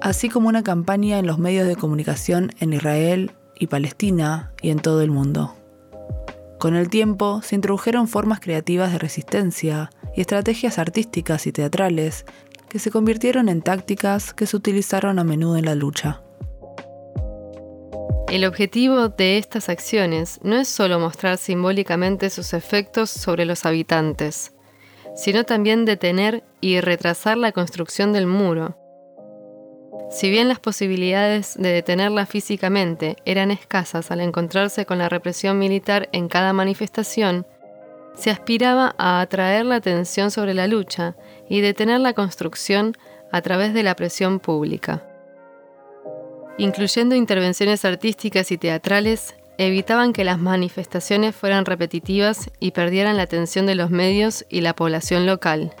así 0.00 0.30
como 0.30 0.48
una 0.48 0.62
campaña 0.62 1.18
en 1.18 1.26
los 1.26 1.38
medios 1.38 1.68
de 1.68 1.76
comunicación 1.76 2.52
en 2.60 2.72
Israel 2.72 3.32
y 3.60 3.66
Palestina 3.66 4.54
y 4.62 4.70
en 4.70 4.78
todo 4.78 5.02
el 5.02 5.10
mundo. 5.10 5.54
Con 6.58 6.74
el 6.76 6.88
tiempo 6.88 7.42
se 7.42 7.56
introdujeron 7.56 8.08
formas 8.08 8.40
creativas 8.40 8.90
de 8.90 8.98
resistencia 8.98 9.90
y 10.18 10.22
estrategias 10.22 10.80
artísticas 10.80 11.46
y 11.46 11.52
teatrales 11.52 12.26
que 12.68 12.80
se 12.80 12.90
convirtieron 12.90 13.48
en 13.48 13.62
tácticas 13.62 14.34
que 14.34 14.46
se 14.46 14.56
utilizaron 14.56 15.20
a 15.20 15.22
menudo 15.22 15.56
en 15.56 15.64
la 15.64 15.76
lucha. 15.76 16.22
El 18.28 18.44
objetivo 18.44 19.10
de 19.10 19.38
estas 19.38 19.68
acciones 19.68 20.40
no 20.42 20.56
es 20.56 20.66
solo 20.66 20.98
mostrar 20.98 21.38
simbólicamente 21.38 22.30
sus 22.30 22.52
efectos 22.52 23.10
sobre 23.10 23.44
los 23.44 23.64
habitantes, 23.64 24.54
sino 25.14 25.44
también 25.44 25.84
detener 25.84 26.42
y 26.60 26.80
retrasar 26.80 27.38
la 27.38 27.52
construcción 27.52 28.12
del 28.12 28.26
muro. 28.26 28.76
Si 30.10 30.30
bien 30.30 30.48
las 30.48 30.58
posibilidades 30.58 31.54
de 31.56 31.68
detenerla 31.68 32.26
físicamente 32.26 33.14
eran 33.24 33.52
escasas 33.52 34.10
al 34.10 34.20
encontrarse 34.20 34.84
con 34.84 34.98
la 34.98 35.08
represión 35.08 35.60
militar 35.60 36.08
en 36.10 36.26
cada 36.26 36.52
manifestación, 36.52 37.46
se 38.18 38.30
aspiraba 38.30 38.96
a 38.98 39.20
atraer 39.20 39.64
la 39.64 39.76
atención 39.76 40.32
sobre 40.32 40.52
la 40.52 40.66
lucha 40.66 41.14
y 41.48 41.60
detener 41.60 42.00
la 42.00 42.14
construcción 42.14 42.96
a 43.30 43.42
través 43.42 43.72
de 43.74 43.84
la 43.84 43.94
presión 43.94 44.40
pública. 44.40 45.04
Incluyendo 46.58 47.14
intervenciones 47.14 47.84
artísticas 47.84 48.50
y 48.50 48.58
teatrales, 48.58 49.36
evitaban 49.56 50.12
que 50.12 50.24
las 50.24 50.38
manifestaciones 50.40 51.36
fueran 51.36 51.64
repetitivas 51.64 52.50
y 52.58 52.72
perdieran 52.72 53.16
la 53.16 53.22
atención 53.22 53.66
de 53.66 53.76
los 53.76 53.90
medios 53.90 54.44
y 54.48 54.62
la 54.62 54.74
población 54.74 55.24
local, 55.24 55.72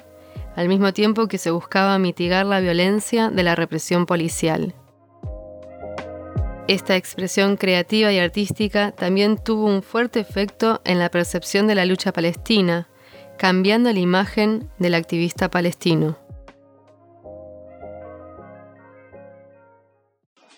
al 0.54 0.68
mismo 0.68 0.92
tiempo 0.92 1.26
que 1.26 1.38
se 1.38 1.50
buscaba 1.50 1.98
mitigar 1.98 2.46
la 2.46 2.60
violencia 2.60 3.30
de 3.30 3.42
la 3.42 3.56
represión 3.56 4.06
policial. 4.06 4.74
Esta 6.68 6.96
expresión 6.96 7.56
creativa 7.56 8.12
y 8.12 8.18
artística 8.18 8.92
también 8.92 9.42
tuvo 9.42 9.64
un 9.64 9.82
fuerte 9.82 10.20
efecto 10.20 10.82
en 10.84 10.98
la 10.98 11.10
percepción 11.10 11.66
de 11.66 11.74
la 11.74 11.86
lucha 11.86 12.12
palestina, 12.12 12.90
cambiando 13.38 13.90
la 13.90 14.00
imagen 14.00 14.68
del 14.78 14.92
activista 14.92 15.50
palestino. 15.50 16.18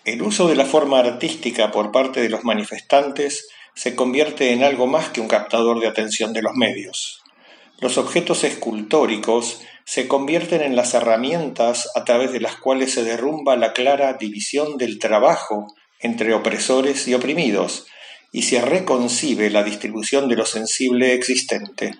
El 0.03 0.21
uso 0.21 0.49
de 0.49 0.55
la 0.55 0.65
forma 0.65 0.99
artística 0.99 1.71
por 1.71 1.93
parte 1.93 2.19
de 2.19 2.27
los 2.27 2.43
manifestantes 2.43 3.47
se 3.73 3.95
convierte 3.95 4.51
en 4.51 4.65
algo 4.65 4.87
más 4.87 5.11
que 5.11 5.21
un 5.21 5.29
captador 5.29 5.79
de 5.79 5.87
atención 5.87 6.33
de 6.33 6.41
los 6.41 6.55
medios. 6.55 7.23
Los 7.79 7.97
objetos 7.97 8.43
escultóricos 8.43 9.61
se 9.85 10.09
convierten 10.09 10.61
en 10.61 10.75
las 10.75 10.93
herramientas 10.93 11.89
a 11.95 12.03
través 12.03 12.33
de 12.33 12.41
las 12.41 12.57
cuales 12.57 12.93
se 12.93 13.03
derrumba 13.05 13.55
la 13.55 13.71
clara 13.71 14.11
división 14.15 14.77
del 14.77 14.99
trabajo 14.99 15.67
entre 16.01 16.33
opresores 16.33 17.07
y 17.07 17.13
oprimidos, 17.13 17.85
y 18.31 18.43
se 18.43 18.61
reconcibe 18.61 19.49
la 19.49 19.63
distribución 19.63 20.29
de 20.29 20.35
lo 20.35 20.45
sensible 20.45 21.13
existente. 21.13 21.95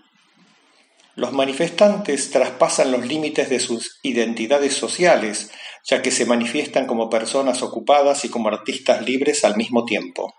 Los 1.16 1.34
manifestantes 1.34 2.32
traspasan 2.32 2.92
los 2.92 3.06
límites 3.06 3.50
de 3.50 3.60
sus 3.60 4.00
identidades 4.02 4.74
sociales, 4.74 5.52
ya 5.84 6.02
que 6.02 6.12
se 6.12 6.26
manifiestan 6.26 6.88
como 6.88 7.10
personas 7.10 7.62
ocupadas 7.64 8.24
y 8.24 8.30
como 8.30 8.48
artistas 8.48 9.06
libres 9.06 9.44
al 9.44 9.58
mismo 9.58 9.84
tiempo. 9.84 10.34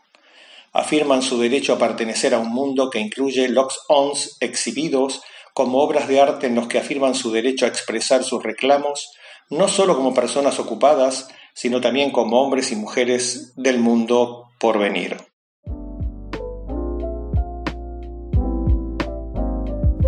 Afirman 0.73 1.21
su 1.21 1.39
derecho 1.39 1.75
a 1.75 1.79
pertenecer 1.79 2.35
a 2.35 2.39
un 2.39 2.49
mundo 2.49 2.89
que 2.89 3.01
incluye 3.01 3.49
locks-ons 3.49 4.39
exhibidos 4.41 5.21
como 5.53 5.83
obras 5.83 6.09
de 6.09 6.21
arte 6.21 6.47
en 6.47 6.55
los 6.55 6.69
que 6.69 6.79
afirman 6.79 7.15
su 7.15 7.31
derecho 7.31 7.67
a 7.67 7.69
expresar 7.69 8.25
sus 8.25 8.43
reclamos, 8.43 9.11
no 9.51 9.69
solo 9.69 9.95
como 9.95 10.15
personas 10.15 10.59
ocupadas, 10.59 11.29
sino 11.55 11.81
también 11.81 12.11
como 12.11 12.41
hombres 12.41 12.73
y 12.73 12.77
mujeres 12.77 13.53
del 13.57 13.79
mundo 13.79 14.49
por 14.59 14.79
venir. 14.79 15.17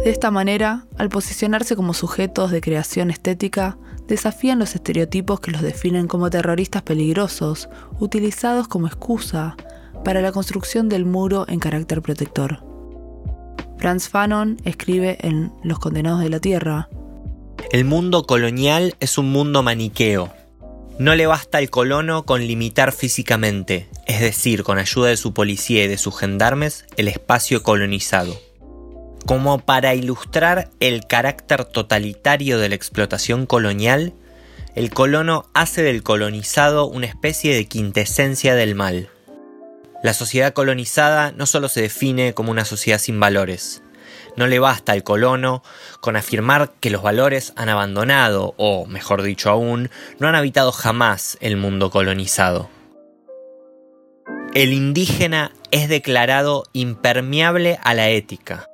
De 0.05 0.11
esta 0.11 0.31
manera, 0.31 0.87
al 0.99 1.09
posicionarse 1.09 1.77
como 1.77 1.95
sujetos 1.95 2.51
de 2.51 2.61
creación 2.61 3.11
estética, 3.11 3.79
desafían 4.07 4.59
los 4.59 4.75
estereotipos 4.75 5.41
que 5.41 5.51
los 5.51 5.63
definen 5.63 6.09
como 6.09 6.29
terroristas 6.29 6.83
peligrosos, 6.83 7.71
utilizados 7.99 8.69
como 8.69 8.87
excusa 8.87 9.57
para 10.05 10.21
la 10.21 10.31
construcción 10.31 10.91
del 10.91 11.07
muro 11.07 11.47
en 11.49 11.59
carácter 11.59 12.03
protector. 12.03 12.63
Franz 13.79 14.09
Fanon 14.09 14.59
escribe 14.65 15.17
en 15.21 15.53
Los 15.63 15.79
Condenados 15.79 16.21
de 16.21 16.29
la 16.29 16.41
Tierra, 16.41 16.89
El 17.73 17.87
mundo 17.87 18.25
colonial 18.25 18.95
es 19.01 19.17
un 19.17 19.33
mundo 19.33 19.63
maniqueo, 19.63 20.33
no 20.99 21.15
le 21.17 21.27
basta 21.27 21.59
al 21.59 21.71
colono 21.71 22.25
con 22.25 22.47
limitar 22.47 22.93
físicamente, 22.93 23.89
es 24.07 24.21
decir, 24.21 24.63
con 24.63 24.79
ayuda 24.79 25.09
de 25.09 25.17
su 25.17 25.35
policía 25.35 25.85
y 25.85 25.89
de 25.89 25.99
sus 25.99 26.19
gendarmes, 26.19 26.87
el 26.97 27.09
espacio 27.09 27.63
colonizado. 27.63 28.41
Como 29.27 29.59
para 29.59 29.95
ilustrar 29.95 30.71
el 30.81 31.07
carácter 31.07 31.65
totalitario 31.65 32.59
de 32.59 32.69
la 32.69 32.75
explotación 32.75 33.47
colonial, 33.47 34.13
el 34.75 34.91
colono 34.91 35.49
hace 35.55 35.83
del 35.83 36.03
colonizado 36.03 36.87
una 36.87 37.07
especie 37.07 37.55
de 37.55 37.67
quintesencia 37.67 38.55
del 38.55 38.75
mal. 38.75 39.09
La 40.03 40.13
sociedad 40.13 40.53
colonizada 40.53 41.33
no 41.33 41.47
solo 41.47 41.69
se 41.69 41.81
define 41.81 42.35
como 42.35 42.51
una 42.51 42.65
sociedad 42.65 42.99
sin 42.99 43.19
valores, 43.19 43.83
no 44.37 44.47
le 44.47 44.59
basta 44.59 44.93
al 44.93 45.03
colono 45.03 45.63
con 46.01 46.17
afirmar 46.17 46.73
que 46.81 46.91
los 46.91 47.03
valores 47.03 47.53
han 47.57 47.69
abandonado, 47.69 48.55
o, 48.57 48.87
mejor 48.87 49.23
dicho 49.23 49.51
aún, 49.51 49.91
no 50.19 50.29
han 50.29 50.35
habitado 50.35 50.73
jamás 50.73 51.39
el 51.41 51.57
mundo 51.57 51.91
colonizado. 51.91 52.69
El 54.55 54.73
indígena 54.73 55.53
es 55.71 55.89
declarado 55.89 56.65
impermeable 56.73 57.79
a 57.83 57.95
la 57.95 58.09
ética. 58.11 58.69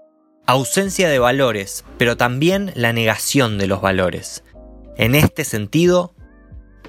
Ausencia 0.46 1.08
de 1.08 1.18
valores, 1.18 1.84
pero 1.96 2.16
también 2.16 2.72
la 2.74 2.92
negación 2.92 3.56
de 3.56 3.66
los 3.66 3.80
valores. 3.80 4.44
En 4.96 5.14
este 5.14 5.44
sentido, 5.44 6.14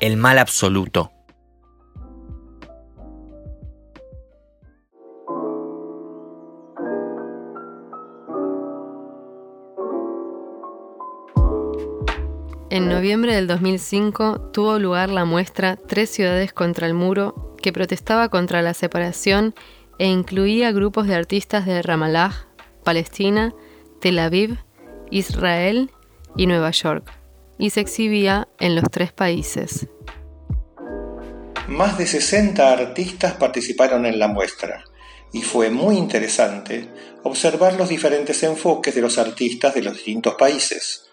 el 0.01 0.17
mal 0.17 0.39
absoluto. 0.39 1.13
En 12.71 12.87
noviembre 12.87 13.35
del 13.35 13.47
2005 13.47 14.51
tuvo 14.53 14.79
lugar 14.79 15.09
la 15.09 15.25
muestra 15.25 15.75
Tres 15.75 16.09
ciudades 16.09 16.53
contra 16.53 16.87
el 16.87 16.93
muro, 16.93 17.57
que 17.61 17.73
protestaba 17.73 18.29
contra 18.29 18.61
la 18.61 18.73
separación 18.73 19.53
e 19.99 20.07
incluía 20.07 20.71
grupos 20.71 21.05
de 21.05 21.15
artistas 21.15 21.65
de 21.65 21.81
Ramallah, 21.81 22.47
Palestina, 22.85 23.53
Tel 23.99 24.19
Aviv, 24.19 24.57
Israel 25.09 25.91
y 26.37 26.47
Nueva 26.47 26.71
York, 26.71 27.11
y 27.57 27.71
se 27.71 27.81
exhibía 27.81 28.47
en 28.57 28.75
los 28.75 28.85
tres 28.89 29.11
países. 29.11 29.87
Más 31.67 31.97
de 31.97 32.07
60 32.07 32.71
artistas 32.71 33.33
participaron 33.33 34.05
en 34.05 34.17
la 34.17 34.29
muestra, 34.29 34.85
y 35.33 35.41
fue 35.41 35.71
muy 35.71 35.97
interesante 35.97 36.87
observar 37.23 37.73
los 37.73 37.89
diferentes 37.89 38.41
enfoques 38.43 38.95
de 38.95 39.01
los 39.01 39.17
artistas 39.17 39.75
de 39.75 39.81
los 39.81 39.95
distintos 39.95 40.35
países 40.35 41.10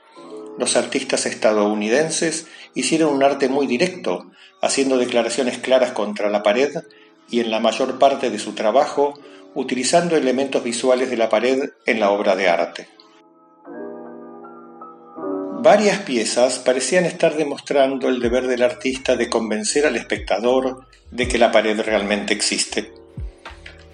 los 0.59 0.77
artistas 0.77 1.25
estadounidenses 1.25 2.47
hicieron 2.75 3.15
un 3.15 3.23
arte 3.23 3.49
muy 3.49 3.67
directo, 3.67 4.31
haciendo 4.61 4.99
declaraciones 4.99 5.59
claras 5.59 5.93
contra 5.93 6.29
la 6.29 6.43
pared 6.43 6.75
y 7.31 7.41
en 7.41 7.51
la 7.51 7.61
mayor 7.61 7.99
parte 7.99 8.31
de 8.31 8.39
su 8.39 8.55
trabajo 8.55 9.15
utilizando 9.55 10.17
elementos 10.17 10.63
visuales 10.63 11.11
de 11.11 11.17
la 11.17 11.29
pared 11.29 11.71
en 11.87 12.01
la 12.01 12.11
obra 12.11 12.37
de 12.37 12.49
arte. 12.49 12.89
Varias 15.61 15.99
piezas 15.99 16.59
parecían 16.59 17.05
estar 17.05 17.37
demostrando 17.37 18.09
el 18.09 18.21
deber 18.21 18.47
del 18.47 18.63
artista 18.63 19.17
de 19.17 19.29
convencer 19.29 19.87
al 19.87 19.97
espectador 19.97 20.87
de 21.11 21.27
que 21.27 21.39
la 21.39 21.51
pared 21.51 21.81
realmente 21.81 22.35
existe. 22.35 22.93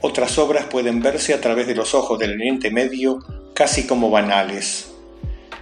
Otras 0.00 0.38
obras 0.38 0.66
pueden 0.66 1.00
verse 1.00 1.32
a 1.32 1.40
través 1.40 1.66
de 1.66 1.74
los 1.74 1.94
ojos 1.94 2.18
del 2.18 2.34
Oriente 2.34 2.70
Medio 2.70 3.20
casi 3.54 3.86
como 3.86 4.10
banales, 4.10 4.93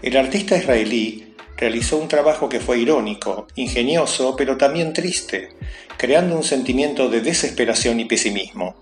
el 0.03 0.17
artista 0.17 0.57
israelí 0.57 1.35
realizó 1.57 1.97
un 1.97 2.09
trabajo 2.09 2.49
que 2.49 2.59
fue 2.59 2.79
irónico, 2.79 3.47
ingenioso, 3.55 4.35
pero 4.37 4.57
también 4.57 4.93
triste, 4.93 5.51
creando 5.97 6.37
un 6.37 6.43
sentimiento 6.43 7.09
de 7.09 7.21
desesperación 7.21 8.01
y 8.01 8.05
pesimismo. 8.05 8.75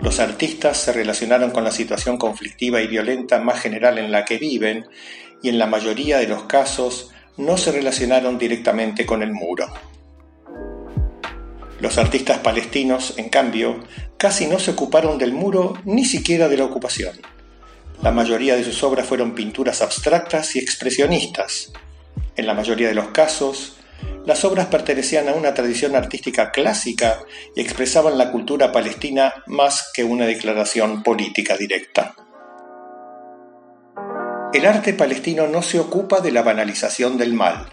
Los 0.00 0.20
artistas 0.20 0.76
se 0.76 0.92
relacionaron 0.92 1.50
con 1.50 1.64
la 1.64 1.72
situación 1.72 2.18
conflictiva 2.18 2.80
y 2.80 2.86
violenta 2.86 3.40
más 3.40 3.60
general 3.60 3.98
en 3.98 4.12
la 4.12 4.24
que 4.24 4.38
viven 4.38 4.86
y 5.42 5.48
en 5.48 5.58
la 5.58 5.66
mayoría 5.66 6.18
de 6.18 6.28
los 6.28 6.44
casos 6.44 7.10
no 7.36 7.56
se 7.56 7.72
relacionaron 7.72 8.38
directamente 8.38 9.04
con 9.04 9.24
el 9.24 9.32
muro. 9.32 9.66
Los 11.80 11.98
artistas 11.98 12.38
palestinos, 12.38 13.14
en 13.16 13.28
cambio, 13.28 13.84
casi 14.16 14.46
no 14.46 14.60
se 14.60 14.70
ocuparon 14.72 15.18
del 15.18 15.32
muro 15.32 15.74
ni 15.84 16.04
siquiera 16.04 16.48
de 16.48 16.58
la 16.58 16.64
ocupación. 16.64 17.16
La 18.02 18.12
mayoría 18.12 18.54
de 18.54 18.62
sus 18.62 18.84
obras 18.84 19.06
fueron 19.06 19.34
pinturas 19.34 19.82
abstractas 19.82 20.54
y 20.54 20.60
expresionistas. 20.60 21.72
En 22.36 22.46
la 22.46 22.54
mayoría 22.54 22.86
de 22.86 22.94
los 22.94 23.08
casos, 23.08 23.78
las 24.24 24.44
obras 24.44 24.66
pertenecían 24.66 25.28
a 25.28 25.32
una 25.32 25.52
tradición 25.52 25.96
artística 25.96 26.52
clásica 26.52 27.18
y 27.56 27.60
expresaban 27.60 28.16
la 28.16 28.30
cultura 28.30 28.70
palestina 28.70 29.42
más 29.46 29.90
que 29.92 30.04
una 30.04 30.26
declaración 30.26 31.02
política 31.02 31.56
directa. 31.56 32.14
El 34.52 34.64
arte 34.64 34.94
palestino 34.94 35.48
no 35.48 35.62
se 35.62 35.80
ocupa 35.80 36.20
de 36.20 36.30
la 36.30 36.42
banalización 36.42 37.18
del 37.18 37.34
mal. 37.34 37.66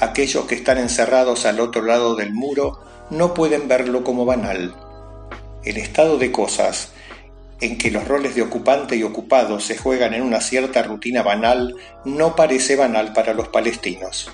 Aquellos 0.00 0.44
que 0.44 0.56
están 0.56 0.76
encerrados 0.76 1.46
al 1.46 1.58
otro 1.60 1.82
lado 1.82 2.14
del 2.16 2.34
muro 2.34 2.80
no 3.10 3.32
pueden 3.32 3.66
verlo 3.66 4.04
como 4.04 4.26
banal. 4.26 4.74
El 5.64 5.78
estado 5.78 6.18
de 6.18 6.30
cosas 6.30 6.92
en 7.60 7.78
que 7.78 7.90
los 7.90 8.06
roles 8.06 8.34
de 8.34 8.42
ocupante 8.42 8.96
y 8.96 9.02
ocupado 9.02 9.60
se 9.60 9.76
juegan 9.76 10.14
en 10.14 10.22
una 10.22 10.40
cierta 10.40 10.82
rutina 10.82 11.22
banal 11.22 11.74
no 12.04 12.36
parece 12.36 12.76
banal 12.76 13.12
para 13.12 13.34
los 13.34 13.48
palestinos. 13.48 14.30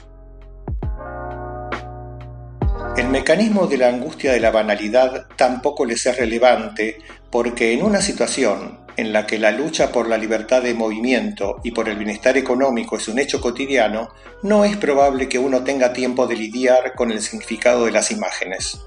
El 2.97 3.09
mecanismo 3.09 3.67
de 3.67 3.79
la 3.79 3.89
angustia 3.89 4.33
de 4.33 4.41
la 4.41 4.53
banalidad 4.53 5.27
tampoco 5.37 5.85
les 5.85 6.07
es 6.07 6.17
relevante 6.17 6.99
porque 7.29 7.73
en 7.73 7.83
una 7.83 8.01
situación 8.01 8.85
en 8.97 9.13
la 9.13 9.27
que 9.27 9.39
la 9.39 9.51
lucha 9.51 9.91
por 9.91 10.09
la 10.09 10.17
libertad 10.17 10.63
de 10.63 10.75
movimiento 10.75 11.61
y 11.65 11.73
por 11.73 11.89
el 11.89 11.97
bienestar 11.97 12.37
económico 12.37 12.97
es 12.97 13.09
un 13.09 13.19
hecho 13.19 13.41
cotidiano, 13.41 14.11
no 14.45 14.65
es 14.65 14.77
probable 14.77 15.29
que 15.29 15.41
uno 15.41 15.65
tenga 15.65 15.93
tiempo 15.93 16.29
de 16.29 16.37
lidiar 16.37 16.95
con 16.95 17.11
el 17.11 17.21
significado 17.21 17.87
de 17.87 17.91
las 17.91 18.13
imágenes. 18.13 18.79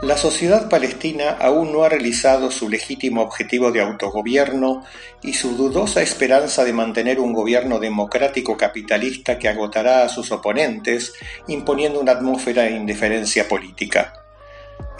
La 0.00 0.16
sociedad 0.16 0.68
palestina 0.68 1.30
aún 1.40 1.72
no 1.72 1.82
ha 1.82 1.88
realizado 1.88 2.52
su 2.52 2.68
legítimo 2.68 3.20
objetivo 3.20 3.72
de 3.72 3.80
autogobierno 3.80 4.84
y 5.22 5.32
su 5.32 5.56
dudosa 5.56 6.02
esperanza 6.02 6.64
de 6.64 6.72
mantener 6.72 7.18
un 7.18 7.32
gobierno 7.32 7.80
democrático 7.80 8.56
capitalista 8.56 9.40
que 9.40 9.48
agotará 9.48 10.04
a 10.04 10.08
sus 10.08 10.30
oponentes 10.30 11.14
imponiendo 11.48 11.98
una 11.98 12.12
atmósfera 12.12 12.62
de 12.62 12.76
indiferencia 12.76 13.48
política. 13.48 14.12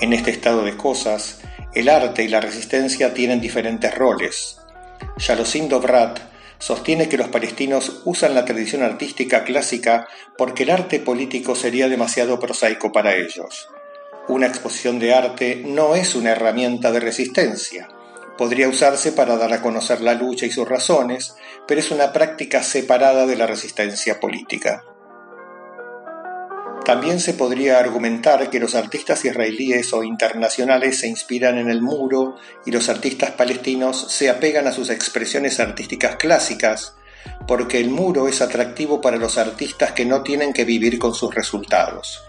En 0.01 0.13
este 0.13 0.33
estado 0.33 0.65
de 0.65 0.77
cosas, 0.77 1.43
el 1.75 1.89
arte 1.89 2.25
y 2.25 2.29
la 2.29 2.41
resistencia 2.41 3.15
tienen 3.15 3.41
diferentes 3.41 3.95
roles. 3.95 4.59
Yalosin 5.17 5.69
Dovrat 5.69 6.19
sostiene 6.59 7.09
que 7.09 7.19
los 7.19 7.29
palestinos 7.29 8.03
usan 8.05 8.35
la 8.35 8.45
tradición 8.45 8.83
artística 8.83 9.45
clásica 9.45 10.09
porque 10.37 10.65
el 10.65 10.71
arte 10.71 10.99
político 10.99 11.55
sería 11.55 11.89
demasiado 11.89 12.41
prosaico 12.41 12.91
para 12.91 13.15
ellos. 13.15 13.69
Una 14.29 14.47
exposición 14.47 14.99
de 14.99 15.15
arte 15.15 15.63
no 15.65 15.95
es 15.95 16.15
una 16.15 16.33
herramienta 16.33 16.93
de 16.93 17.01
resistencia. 17.01 17.89
Podría 18.37 18.69
usarse 18.69 19.13
para 19.13 19.39
dar 19.39 19.55
a 19.55 19.63
conocer 19.63 20.03
la 20.03 20.13
lucha 20.13 20.45
y 20.45 20.51
sus 20.51 20.69
razones, 20.69 21.35
pero 21.67 21.81
es 21.81 21.91
una 21.91 22.13
práctica 22.13 22.63
separada 22.63 23.25
de 23.25 23.37
la 23.37 23.47
resistencia 23.47 24.21
política. 24.21 24.85
También 26.85 27.21
se 27.21 27.33
podría 27.33 27.79
argumentar 27.79 28.51
que 28.51 28.61
los 28.61 28.75
artistas 28.75 29.25
israelíes 29.25 29.95
o 29.95 30.05
internacionales 30.05 31.01
se 31.01 31.09
inspiran 31.09 31.57
en 31.57 31.71
el 31.71 31.81
muro 31.81 32.37
y 32.67 32.71
los 32.71 32.91
artistas 32.91 33.31
palestinos 33.31 34.13
se 34.13 34.29
apegan 34.29 34.67
a 34.67 34.73
sus 34.73 34.91
expresiones 34.91 35.59
artísticas 35.59 36.17
clásicas, 36.17 36.95
porque 37.47 37.81
el 37.81 37.89
muro 37.89 38.29
es 38.29 38.43
atractivo 38.43 39.01
para 39.01 39.17
los 39.17 39.39
artistas 39.39 39.93
que 39.93 40.05
no 40.05 40.23
tienen 40.23 40.53
que 40.53 40.67
vivir 40.67 40.99
con 40.99 41.15
sus 41.15 41.35
resultados. 41.35 42.28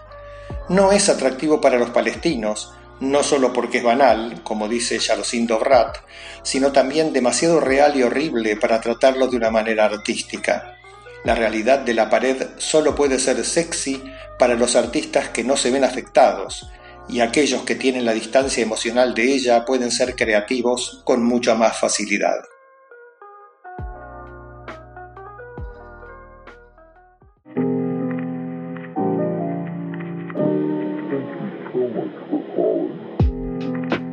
No 0.70 0.92
es 0.92 1.08
atractivo 1.08 1.60
para 1.60 1.80
los 1.80 1.90
palestinos, 1.90 2.72
no 3.00 3.24
solo 3.24 3.52
porque 3.52 3.78
es 3.78 3.82
banal, 3.82 4.40
como 4.44 4.68
dice 4.68 5.00
Yalosin 5.00 5.44
Dovrat, 5.44 5.96
sino 6.44 6.70
también 6.70 7.12
demasiado 7.12 7.58
real 7.58 7.96
y 7.96 8.04
horrible 8.04 8.54
para 8.54 8.80
tratarlo 8.80 9.26
de 9.26 9.36
una 9.36 9.50
manera 9.50 9.86
artística. 9.86 10.76
La 11.24 11.34
realidad 11.34 11.80
de 11.80 11.94
la 11.94 12.08
pared 12.08 12.50
solo 12.58 12.94
puede 12.94 13.18
ser 13.18 13.44
sexy 13.44 14.00
para 14.38 14.54
los 14.54 14.76
artistas 14.76 15.30
que 15.30 15.42
no 15.42 15.56
se 15.56 15.72
ven 15.72 15.82
afectados, 15.82 16.70
y 17.08 17.18
aquellos 17.18 17.62
que 17.62 17.74
tienen 17.74 18.04
la 18.04 18.12
distancia 18.12 18.62
emocional 18.62 19.12
de 19.12 19.24
ella 19.24 19.64
pueden 19.64 19.90
ser 19.90 20.14
creativos 20.14 21.02
con 21.04 21.24
mucha 21.24 21.56
más 21.56 21.80
facilidad. 21.80 22.36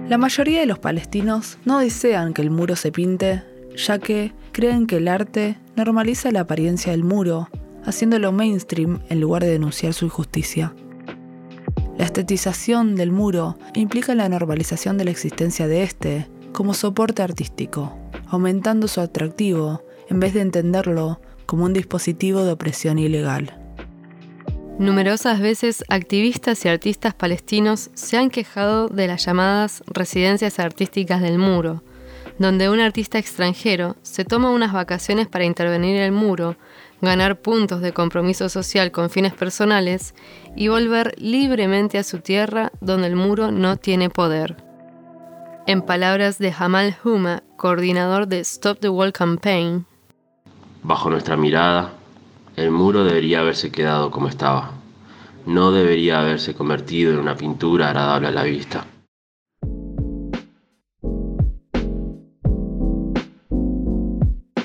La 0.09 0.17
mayoría 0.17 0.61
de 0.61 0.65
los 0.65 0.79
palestinos 0.79 1.57
no 1.65 1.79
desean 1.79 2.33
que 2.33 2.41
el 2.41 2.49
muro 2.49 2.77
se 2.77 2.93
pinte, 2.93 3.43
ya 3.75 3.99
que 3.99 4.31
creen 4.53 4.87
que 4.87 4.97
el 4.97 5.09
arte 5.09 5.57
normaliza 5.75 6.31
la 6.31 6.41
apariencia 6.41 6.93
del 6.93 7.03
muro, 7.03 7.49
haciéndolo 7.83 8.31
mainstream 8.31 9.01
en 9.09 9.19
lugar 9.19 9.43
de 9.43 9.49
denunciar 9.49 9.93
su 9.93 10.05
injusticia. 10.05 10.73
La 11.97 12.05
estetización 12.05 12.95
del 12.95 13.11
muro 13.11 13.57
implica 13.73 14.15
la 14.15 14.29
normalización 14.29 14.97
de 14.97 15.03
la 15.03 15.11
existencia 15.11 15.67
de 15.67 15.83
este 15.83 16.29
como 16.53 16.73
soporte 16.73 17.21
artístico, 17.21 17.93
aumentando 18.27 18.87
su 18.87 19.01
atractivo 19.01 19.83
en 20.09 20.21
vez 20.21 20.33
de 20.33 20.39
entenderlo 20.39 21.19
como 21.45 21.65
un 21.65 21.73
dispositivo 21.73 22.43
de 22.43 22.53
opresión 22.53 22.97
ilegal. 22.97 23.66
Numerosas 24.79 25.39
veces 25.39 25.83
activistas 25.89 26.63
y 26.63 26.69
artistas 26.69 27.15
palestinos 27.15 27.89
se 27.95 28.15
han 28.15 28.29
quejado 28.29 28.87
de 28.89 29.07
las 29.07 29.25
llamadas 29.25 29.83
residencias 29.87 30.59
artísticas 30.59 31.19
del 31.19 31.39
muro, 31.39 31.81
donde 32.37 32.69
un 32.69 32.79
artista 32.79 33.17
extranjero 33.17 33.95
se 34.03 34.23
toma 34.23 34.51
unas 34.51 34.73
vacaciones 34.73 35.27
para 35.27 35.45
intervenir 35.45 35.95
en 35.95 36.03
el 36.03 36.11
muro, 36.11 36.57
ganar 37.01 37.41
puntos 37.41 37.81
de 37.81 37.91
compromiso 37.91 38.49
social 38.49 38.91
con 38.91 39.09
fines 39.09 39.33
personales 39.33 40.13
y 40.55 40.67
volver 40.67 41.15
libremente 41.17 41.97
a 41.97 42.03
su 42.03 42.19
tierra 42.19 42.71
donde 42.79 43.07
el 43.07 43.15
muro 43.15 43.51
no 43.51 43.77
tiene 43.77 44.11
poder. 44.11 44.57
En 45.65 45.81
palabras 45.81 46.37
de 46.37 46.51
Jamal 46.53 46.95
Huma, 47.03 47.41
coordinador 47.57 48.27
de 48.27 48.41
Stop 48.41 48.79
the 48.79 48.89
Wall 48.89 49.11
Campaign, 49.11 49.87
Bajo 50.83 51.09
nuestra 51.09 51.35
mirada, 51.35 51.96
el 52.57 52.71
muro 52.71 53.03
debería 53.03 53.41
haberse 53.41 53.71
quedado 53.71 54.09
como 54.09 54.27
estaba. 54.27 54.71
No 55.45 55.71
debería 55.71 56.19
haberse 56.19 56.55
convertido 56.55 57.13
en 57.13 57.19
una 57.19 57.37
pintura 57.37 57.89
agradable 57.89 58.27
a 58.27 58.31
la 58.31 58.43
vista. 58.43 58.85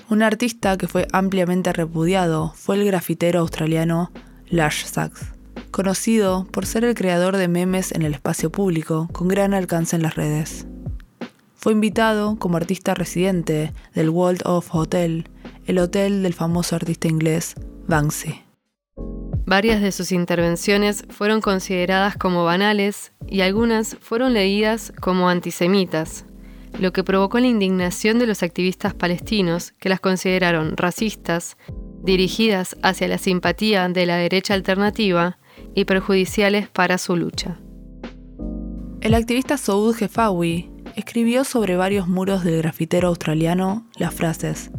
Un 0.09 0.22
artista 0.22 0.76
que 0.78 0.88
fue 0.88 1.07
ampliamente 1.12 1.72
repudiado 1.72 2.52
fue 2.57 2.76
el 2.76 2.87
grafitero 2.87 3.40
australiano 3.40 4.11
Lash 4.48 4.85
Sachs, 4.87 5.33
conocido 5.70 6.46
por 6.50 6.64
ser 6.64 6.85
el 6.85 6.94
creador 6.94 7.37
de 7.37 7.48
memes 7.48 7.92
en 7.92 8.02
el 8.02 8.14
espacio 8.14 8.50
público 8.50 9.09
con 9.12 9.28
gran 9.28 9.52
alcance 9.52 9.96
en 9.96 10.02
las 10.02 10.16
redes. 10.16 10.66
Fue 11.57 11.72
invitado 11.72 12.37
como 12.38 12.57
artista 12.57 12.94
residente 12.94 13.72
del 13.94 14.09
World 14.09 14.42
of 14.46 14.74
Hotel, 14.74 15.28
el 15.66 15.78
hotel 15.78 16.22
del 16.22 16.35
famoso 16.35 16.74
artista 16.76 17.09
inglés 17.09 17.55
Banksy. 17.87 18.42
Varias 19.45 19.83
de 19.83 19.92
sus 19.92 20.12
intervenciones 20.12 21.05
fueron 21.11 21.40
consideradas 21.40 22.16
como 22.16 22.45
banales 22.45 23.12
y 23.29 23.40
algunas 23.40 23.97
fueron 24.01 24.35
leídas 24.35 24.92
como 25.01 25.29
antisemitas, 25.29 26.25
lo 26.79 26.92
que 26.92 27.05
provocó 27.05 27.38
la 27.38 27.49
indignación 27.49 28.18
de 28.18 28.27
los 28.27 28.42
activistas 28.42 28.95
palestinos, 28.95 29.73
que 29.73 29.88
las 29.88 30.01
consideraron 30.01 30.77
racistas, 30.77 31.57
dirigidas 32.03 32.77
hacia 32.83 33.09
la 33.09 33.18
simpatía 33.18 33.88
de 33.88 34.07
la 34.07 34.16
derecha 34.16 34.55
alternativa 34.55 35.38
y 35.75 35.85
perjudiciales 35.85 36.68
para 36.68 36.99
su 36.99 37.16
lucha. 37.16 37.59
El 39.01 39.14
activista 39.14 39.57
Saud 39.59 39.95
Jefawi 39.95 40.71
escribió 40.97 41.45
sobre 41.45 41.77
varios 41.77 42.07
muros 42.09 42.45
del 42.45 42.59
grafitero 42.59 43.09
australiano 43.09 43.87
las 43.97 44.14
frases 44.14 44.71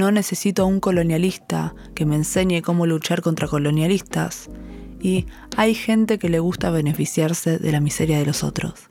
No 0.00 0.10
necesito 0.10 0.66
un 0.66 0.80
colonialista 0.80 1.74
que 1.94 2.06
me 2.06 2.16
enseñe 2.16 2.62
cómo 2.62 2.86
luchar 2.86 3.20
contra 3.20 3.48
colonialistas 3.48 4.48
y 4.98 5.26
hay 5.58 5.74
gente 5.74 6.18
que 6.18 6.30
le 6.30 6.38
gusta 6.38 6.70
beneficiarse 6.70 7.58
de 7.58 7.70
la 7.70 7.80
miseria 7.80 8.18
de 8.18 8.24
los 8.24 8.42
otros. 8.42 8.88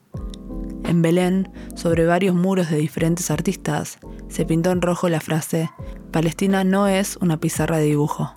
En 0.85 1.01
Belén, 1.01 1.51
sobre 1.75 2.05
varios 2.05 2.35
muros 2.35 2.69
de 2.69 2.77
diferentes 2.77 3.31
artistas, 3.31 3.97
se 4.27 4.45
pintó 4.45 4.69
en 4.69 4.83
rojo 4.83 5.09
la 5.09 5.19
frase 5.19 5.71
Palestina 6.11 6.63
no 6.63 6.87
es 6.87 7.17
una 7.17 7.39
pizarra 7.39 7.79
de 7.79 7.85
dibujo. 7.85 8.35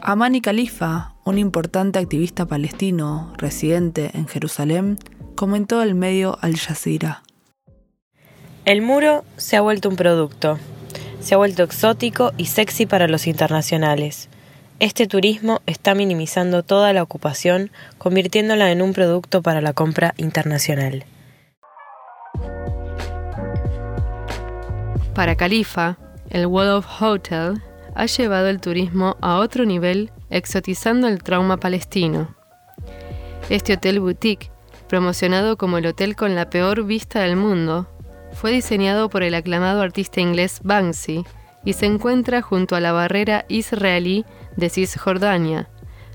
Amani 0.00 0.40
Khalifa, 0.40 1.16
un 1.26 1.36
importante 1.36 1.98
activista 1.98 2.46
palestino 2.46 3.34
residente 3.36 4.12
en 4.14 4.26
Jerusalén, 4.26 4.96
comentó 5.34 5.80
al 5.80 5.94
medio 5.94 6.38
Al 6.40 6.56
Jazeera. 6.56 7.24
El 8.64 8.80
muro 8.80 9.22
se 9.36 9.58
ha 9.58 9.60
vuelto 9.60 9.90
un 9.90 9.96
producto. 9.96 10.58
Se 11.20 11.34
ha 11.34 11.36
vuelto 11.36 11.62
exótico 11.62 12.32
y 12.36 12.46
sexy 12.46 12.86
para 12.86 13.08
los 13.08 13.26
internacionales. 13.26 14.28
Este 14.80 15.06
turismo 15.06 15.60
está 15.66 15.94
minimizando 15.94 16.62
toda 16.62 16.92
la 16.92 17.02
ocupación, 17.02 17.70
convirtiéndola 17.98 18.70
en 18.70 18.80
un 18.80 18.92
producto 18.92 19.42
para 19.42 19.60
la 19.60 19.72
compra 19.72 20.14
internacional. 20.16 21.04
Para 25.14 25.34
Califa, 25.34 25.98
el 26.30 26.46
Wall 26.46 26.68
of 26.68 26.86
Hotel 27.02 27.60
ha 27.96 28.06
llevado 28.06 28.48
el 28.48 28.60
turismo 28.60 29.16
a 29.20 29.38
otro 29.38 29.64
nivel 29.64 30.12
exotizando 30.30 31.08
el 31.08 31.24
trauma 31.24 31.56
palestino. 31.56 32.36
Este 33.50 33.72
hotel 33.72 33.98
boutique, 33.98 34.52
promocionado 34.88 35.56
como 35.56 35.78
el 35.78 35.86
hotel 35.86 36.14
con 36.14 36.36
la 36.36 36.48
peor 36.50 36.84
vista 36.84 37.20
del 37.20 37.34
mundo, 37.34 37.88
fue 38.38 38.52
diseñado 38.52 39.10
por 39.10 39.24
el 39.24 39.34
aclamado 39.34 39.82
artista 39.82 40.20
inglés 40.20 40.60
Banksy 40.62 41.24
y 41.64 41.72
se 41.72 41.86
encuentra 41.86 42.40
junto 42.40 42.76
a 42.76 42.80
la 42.80 42.92
barrera 42.92 43.44
israelí 43.48 44.24
de 44.56 44.70
Cisjordania, 44.70 45.68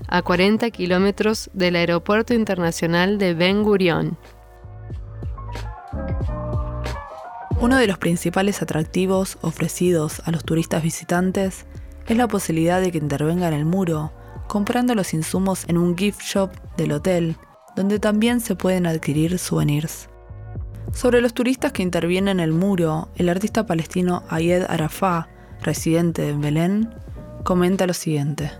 a 0.08 0.22
40 0.22 0.70
kilómetros 0.70 1.50
del 1.52 1.76
Aeropuerto 1.76 2.32
Internacional 2.32 3.18
de 3.18 3.34
Ben 3.34 3.62
Gurion. 3.62 4.16
Uno 7.60 7.76
de 7.76 7.86
los 7.86 7.98
principales 7.98 8.62
atractivos 8.62 9.36
ofrecidos 9.42 10.22
a 10.24 10.30
los 10.30 10.44
turistas 10.44 10.82
visitantes 10.82 11.66
es 12.06 12.16
la 12.16 12.26
posibilidad 12.26 12.80
de 12.80 12.90
que 12.90 12.98
intervenga 12.98 13.48
en 13.48 13.54
el 13.54 13.66
muro, 13.66 14.12
comprando 14.48 14.94
los 14.94 15.12
insumos 15.12 15.64
en 15.68 15.76
un 15.76 15.94
gift 15.94 16.22
shop 16.22 16.50
del 16.78 16.92
hotel, 16.92 17.36
donde 17.76 17.98
también 17.98 18.40
se 18.40 18.56
pueden 18.56 18.86
adquirir 18.86 19.38
souvenirs. 19.38 20.08
Sobre 20.92 21.20
los 21.20 21.34
turistas 21.34 21.72
que 21.72 21.82
intervienen 21.82 22.40
en 22.40 22.44
el 22.44 22.52
muro, 22.52 23.08
el 23.16 23.28
artista 23.28 23.66
palestino 23.66 24.22
Ayed 24.28 24.64
Arafat, 24.68 25.26
residente 25.62 26.28
en 26.28 26.40
Belén, 26.40 26.94
comenta 27.42 27.86
lo 27.86 27.94
siguiente. 27.94 28.50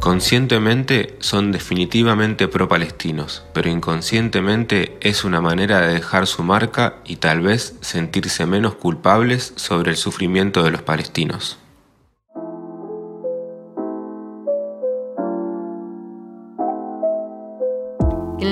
Conscientemente 0.00 1.16
son 1.20 1.52
definitivamente 1.52 2.48
pro-palestinos, 2.48 3.44
pero 3.52 3.68
inconscientemente 3.68 4.96
es 5.02 5.24
una 5.24 5.42
manera 5.42 5.80
de 5.80 5.92
dejar 5.92 6.26
su 6.26 6.42
marca 6.42 6.96
y 7.04 7.16
tal 7.16 7.42
vez 7.42 7.76
sentirse 7.82 8.46
menos 8.46 8.76
culpables 8.76 9.52
sobre 9.56 9.90
el 9.90 9.98
sufrimiento 9.98 10.62
de 10.62 10.70
los 10.70 10.80
palestinos. 10.80 11.58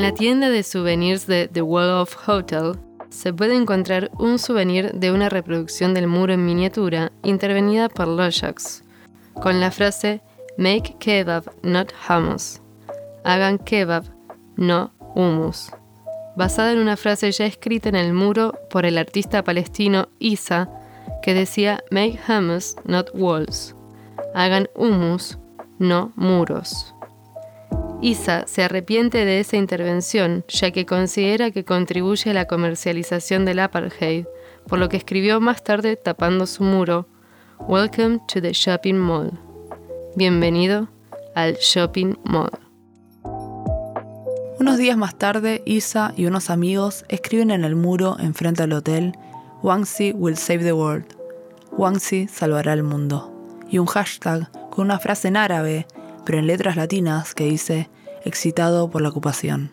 La 0.09 0.15
tienda 0.15 0.49
de 0.49 0.63
souvenirs 0.63 1.27
de 1.27 1.49
The 1.49 1.61
Wall 1.61 1.91
of 1.91 2.17
Hotel 2.27 2.79
se 3.11 3.31
puede 3.35 3.55
encontrar 3.55 4.11
un 4.19 4.39
souvenir 4.39 4.93
de 4.93 5.13
una 5.13 5.29
reproducción 5.29 5.93
del 5.93 6.07
muro 6.07 6.33
en 6.33 6.47
miniatura 6.47 7.13
intervenida 7.23 7.91
por 7.91 8.09
Lojax, 8.09 8.85
con 9.35 9.61
la 9.61 9.71
frase 9.71 10.23
Make 10.57 10.97
kebab, 10.99 11.45
not 11.63 11.93
hummus. 12.09 12.63
Hagan 13.23 13.59
kebab, 13.59 14.05
no 14.57 14.95
hummus. 15.15 15.71
Basada 16.37 16.73
en 16.73 16.79
una 16.79 16.97
frase 16.97 17.31
ya 17.31 17.45
escrita 17.45 17.91
en 17.91 17.97
el 17.97 18.15
muro 18.15 18.55
por 18.71 18.87
el 18.87 18.97
artista 18.97 19.45
palestino 19.45 20.09
Isa, 20.19 20.71
que 21.21 21.35
decía 21.35 21.85
Make 21.91 22.19
hummus, 22.27 22.77
not 22.87 23.11
walls. 23.13 23.75
Hagan 24.35 24.71
hummus, 24.75 25.37
no 25.79 26.13
muros. 26.17 26.95
Isa 28.01 28.45
se 28.47 28.63
arrepiente 28.63 29.25
de 29.25 29.41
esa 29.41 29.57
intervención, 29.57 30.45
ya 30.47 30.71
que 30.71 30.87
considera 30.87 31.51
que 31.51 31.65
contribuye 31.65 32.31
a 32.31 32.35
la 32.35 32.47
comercialización 32.47 33.45
del 33.45 33.59
apartheid, 33.59 34.25
por 34.69 34.79
lo 34.79 34.89
que 34.89 34.97
escribió 34.97 35.41
más 35.41 35.65
tarde 35.65 35.97
tapando 35.97 36.47
su 36.47 36.63
muro, 36.63 37.09
Welcome 37.67 38.21
to 38.33 38.41
the 38.41 38.53
Shopping 38.53 38.95
Mall. 38.95 39.33
Bienvenido 40.15 40.89
al 41.35 41.55
Shopping 41.57 42.15
Mall. 42.23 42.53
Unos 44.61 44.79
días 44.79 44.97
más 44.97 45.19
tarde, 45.19 45.63
Isa 45.67 46.15
y 46.17 46.27
unos 46.27 46.51
amigos 46.51 47.05
escriben 47.09 47.51
en 47.51 47.65
el 47.65 47.75
muro 47.75 48.17
enfrente 48.21 48.63
al 48.63 48.75
hotel, 48.75 49.13
Wangxi 49.65 50.13
will 50.13 50.37
save 50.37 50.63
the 50.63 50.73
world. 50.73 51.17
Wangxi 51.73 52.29
salvará 52.29 52.75
el 52.75 52.85
mundo. 52.85 53.35
Y 53.69 53.79
un 53.79 53.87
hashtag 53.87 54.53
con 54.71 54.85
una 54.85 55.01
frase 55.01 55.29
en 55.29 55.37
árabe, 55.37 55.87
pero 56.29 56.41
en 56.41 56.47
letras 56.47 56.77
latinas, 56.77 57.35
que 57.35 57.45
dice, 57.45 57.89
excitado 58.23 58.91
por 58.91 59.01
la 59.01 59.09
ocupación. 59.09 59.73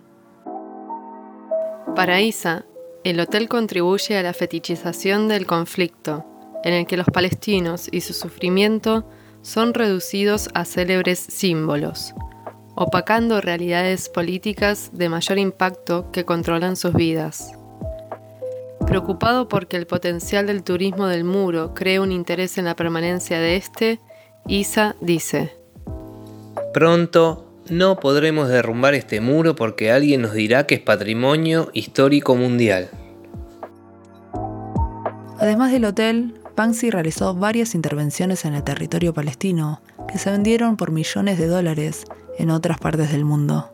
Para 1.97 2.21
Isa, 2.21 2.63
el 3.03 3.19
hotel 3.19 3.49
contribuye 3.49 4.17
a 4.17 4.23
la 4.23 4.31
fetichización 4.31 5.27
del 5.27 5.47
conflicto, 5.47 6.25
en 6.63 6.73
el 6.73 6.87
que 6.87 6.95
los 6.95 7.07
palestinos 7.07 7.89
y 7.91 7.99
su 7.99 8.13
sufrimiento 8.13 9.05
son 9.41 9.73
reducidos 9.73 10.47
a 10.53 10.63
célebres 10.63 11.19
símbolos, 11.19 12.15
opacando 12.75 13.41
realidades 13.41 14.07
políticas 14.07 14.91
de 14.93 15.09
mayor 15.09 15.39
impacto 15.39 16.09
que 16.13 16.23
controlan 16.23 16.77
sus 16.77 16.93
vidas. 16.93 17.51
Preocupado 18.87 19.49
porque 19.49 19.75
el 19.75 19.87
potencial 19.87 20.47
del 20.47 20.63
turismo 20.63 21.07
del 21.07 21.25
muro 21.25 21.73
cree 21.73 21.99
un 21.99 22.13
interés 22.13 22.57
en 22.57 22.63
la 22.63 22.77
permanencia 22.77 23.39
de 23.39 23.57
este, 23.57 23.99
Isa 24.47 24.95
dice, 25.01 25.64
Pronto 26.75 27.45
no 27.69 28.01
podremos 28.01 28.49
derrumbar 28.49 28.95
este 28.95 29.21
muro 29.21 29.55
porque 29.55 29.93
alguien 29.93 30.21
nos 30.21 30.33
dirá 30.33 30.67
que 30.67 30.75
es 30.75 30.81
patrimonio 30.81 31.69
histórico 31.71 32.35
mundial. 32.35 32.89
Además 35.39 35.71
del 35.71 35.85
hotel, 35.85 36.33
Banksy 36.57 36.89
realizó 36.89 37.33
varias 37.33 37.75
intervenciones 37.75 38.43
en 38.43 38.55
el 38.55 38.63
territorio 38.65 39.13
palestino 39.13 39.79
que 40.11 40.17
se 40.17 40.29
vendieron 40.29 40.75
por 40.75 40.91
millones 40.91 41.39
de 41.39 41.47
dólares 41.47 42.03
en 42.37 42.49
otras 42.49 42.77
partes 42.77 43.09
del 43.09 43.23
mundo. 43.23 43.71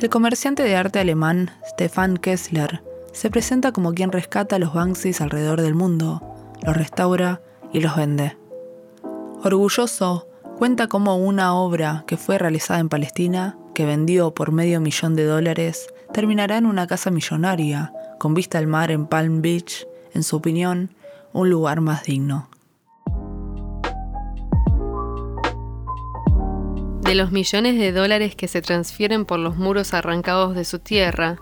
El 0.00 0.08
comerciante 0.08 0.62
de 0.62 0.74
arte 0.74 1.00
alemán 1.00 1.50
Stefan 1.68 2.16
Kessler 2.16 2.82
se 3.12 3.28
presenta 3.28 3.72
como 3.72 3.92
quien 3.92 4.10
rescata 4.10 4.58
los 4.58 4.72
Banksys 4.72 5.20
alrededor 5.20 5.60
del 5.60 5.74
mundo, 5.74 6.22
los 6.64 6.74
restaura 6.74 7.42
y 7.74 7.80
los 7.80 7.94
vende. 7.94 8.38
Orgulloso, 9.44 10.27
cuenta 10.58 10.88
cómo 10.88 11.16
una 11.16 11.54
obra 11.54 12.02
que 12.08 12.16
fue 12.16 12.36
realizada 12.36 12.80
en 12.80 12.88
Palestina, 12.88 13.56
que 13.76 13.86
vendió 13.86 14.34
por 14.34 14.50
medio 14.50 14.80
millón 14.80 15.14
de 15.14 15.24
dólares, 15.24 15.86
terminará 16.12 16.58
en 16.58 16.66
una 16.66 16.88
casa 16.88 17.12
millonaria, 17.12 17.92
con 18.18 18.34
vista 18.34 18.58
al 18.58 18.66
mar 18.66 18.90
en 18.90 19.06
Palm 19.06 19.40
Beach, 19.40 19.86
en 20.14 20.24
su 20.24 20.34
opinión, 20.34 20.90
un 21.32 21.48
lugar 21.48 21.80
más 21.80 22.02
digno. 22.02 22.48
De 27.02 27.14
los 27.14 27.30
millones 27.30 27.78
de 27.78 27.92
dólares 27.92 28.34
que 28.34 28.48
se 28.48 28.60
transfieren 28.60 29.26
por 29.26 29.38
los 29.38 29.56
muros 29.56 29.94
arrancados 29.94 30.56
de 30.56 30.64
su 30.64 30.80
tierra, 30.80 31.36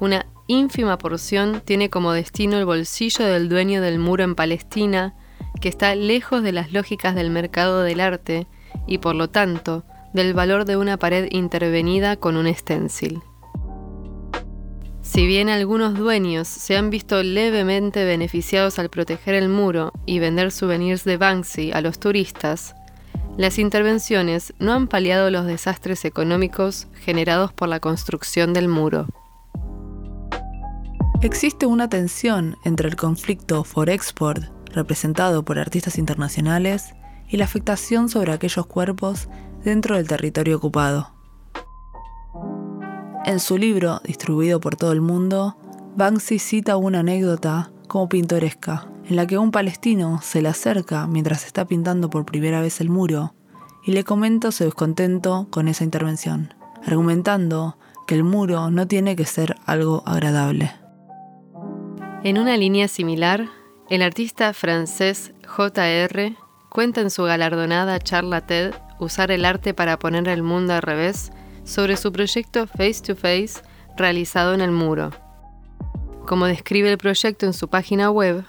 una 0.00 0.26
ínfima 0.48 0.98
porción 0.98 1.62
tiene 1.64 1.88
como 1.88 2.10
destino 2.10 2.58
el 2.58 2.64
bolsillo 2.64 3.26
del 3.26 3.48
dueño 3.48 3.80
del 3.80 4.00
muro 4.00 4.24
en 4.24 4.34
Palestina, 4.34 5.14
que 5.60 5.68
está 5.68 5.94
lejos 5.94 6.42
de 6.42 6.50
las 6.50 6.72
lógicas 6.72 7.14
del 7.14 7.30
mercado 7.30 7.84
del 7.84 8.00
arte 8.00 8.48
y 8.86 8.98
por 8.98 9.14
lo 9.14 9.28
tanto 9.28 9.84
del 10.12 10.34
valor 10.34 10.64
de 10.64 10.76
una 10.76 10.96
pared 10.96 11.28
intervenida 11.30 12.16
con 12.16 12.36
un 12.36 12.52
stencil. 12.54 13.20
Si 15.02 15.26
bien 15.26 15.48
algunos 15.48 15.94
dueños 15.94 16.48
se 16.48 16.76
han 16.76 16.90
visto 16.90 17.22
levemente 17.22 18.04
beneficiados 18.04 18.78
al 18.78 18.90
proteger 18.90 19.34
el 19.34 19.48
muro 19.48 19.92
y 20.04 20.18
vender 20.18 20.50
souvenirs 20.50 21.04
de 21.04 21.16
Banksy 21.16 21.70
a 21.72 21.80
los 21.80 22.00
turistas, 22.00 22.74
las 23.36 23.58
intervenciones 23.58 24.52
no 24.58 24.72
han 24.72 24.88
paliado 24.88 25.30
los 25.30 25.46
desastres 25.46 26.04
económicos 26.04 26.88
generados 26.94 27.52
por 27.52 27.68
la 27.68 27.80
construcción 27.80 28.52
del 28.52 28.66
muro. 28.66 29.06
Existe 31.22 31.66
una 31.66 31.88
tensión 31.88 32.56
entre 32.64 32.88
el 32.88 32.96
conflicto 32.96 33.62
for 33.62 33.88
export, 33.90 34.42
representado 34.72 35.44
por 35.44 35.58
artistas 35.58 35.98
internacionales, 35.98 36.94
y 37.28 37.36
la 37.36 37.44
afectación 37.44 38.08
sobre 38.08 38.32
aquellos 38.32 38.66
cuerpos 38.66 39.28
dentro 39.64 39.96
del 39.96 40.06
territorio 40.06 40.56
ocupado. 40.56 41.12
En 43.24 43.40
su 43.40 43.58
libro, 43.58 44.00
distribuido 44.04 44.60
por 44.60 44.76
todo 44.76 44.92
el 44.92 45.00
mundo, 45.00 45.56
Banksy 45.96 46.38
cita 46.38 46.76
una 46.76 47.00
anécdota 47.00 47.72
como 47.88 48.08
pintoresca, 48.08 48.88
en 49.08 49.16
la 49.16 49.26
que 49.26 49.38
un 49.38 49.50
palestino 49.50 50.20
se 50.22 50.42
le 50.42 50.48
acerca 50.48 51.06
mientras 51.06 51.44
está 51.44 51.64
pintando 51.64 52.10
por 52.10 52.24
primera 52.24 52.60
vez 52.60 52.80
el 52.80 52.90
muro 52.90 53.34
y 53.84 53.92
le 53.92 54.04
comenta 54.04 54.52
su 54.52 54.64
descontento 54.64 55.48
con 55.50 55.68
esa 55.68 55.84
intervención, 55.84 56.54
argumentando 56.84 57.78
que 58.06 58.14
el 58.14 58.24
muro 58.24 58.70
no 58.70 58.86
tiene 58.86 59.16
que 59.16 59.24
ser 59.24 59.56
algo 59.64 60.02
agradable. 60.06 60.72
En 62.22 62.38
una 62.38 62.56
línea 62.56 62.88
similar, 62.88 63.48
el 63.88 64.02
artista 64.02 64.52
francés 64.52 65.32
J.R. 65.46 66.36
cuenta 66.76 67.00
en 67.00 67.08
su 67.08 67.22
galardonada 67.22 67.98
charla 67.98 68.46
TED 68.46 68.74
usar 68.98 69.30
el 69.30 69.46
arte 69.46 69.72
para 69.72 69.98
poner 69.98 70.28
el 70.28 70.42
mundo 70.42 70.74
al 70.74 70.82
revés 70.82 71.30
sobre 71.64 71.96
su 71.96 72.12
proyecto 72.12 72.66
Face 72.66 73.00
to 73.00 73.16
Face 73.16 73.62
realizado 73.96 74.52
en 74.52 74.60
el 74.60 74.72
muro. 74.72 75.10
Como 76.26 76.44
describe 76.44 76.92
el 76.92 76.98
proyecto 76.98 77.46
en 77.46 77.54
su 77.54 77.68
página 77.70 78.10
web, 78.10 78.44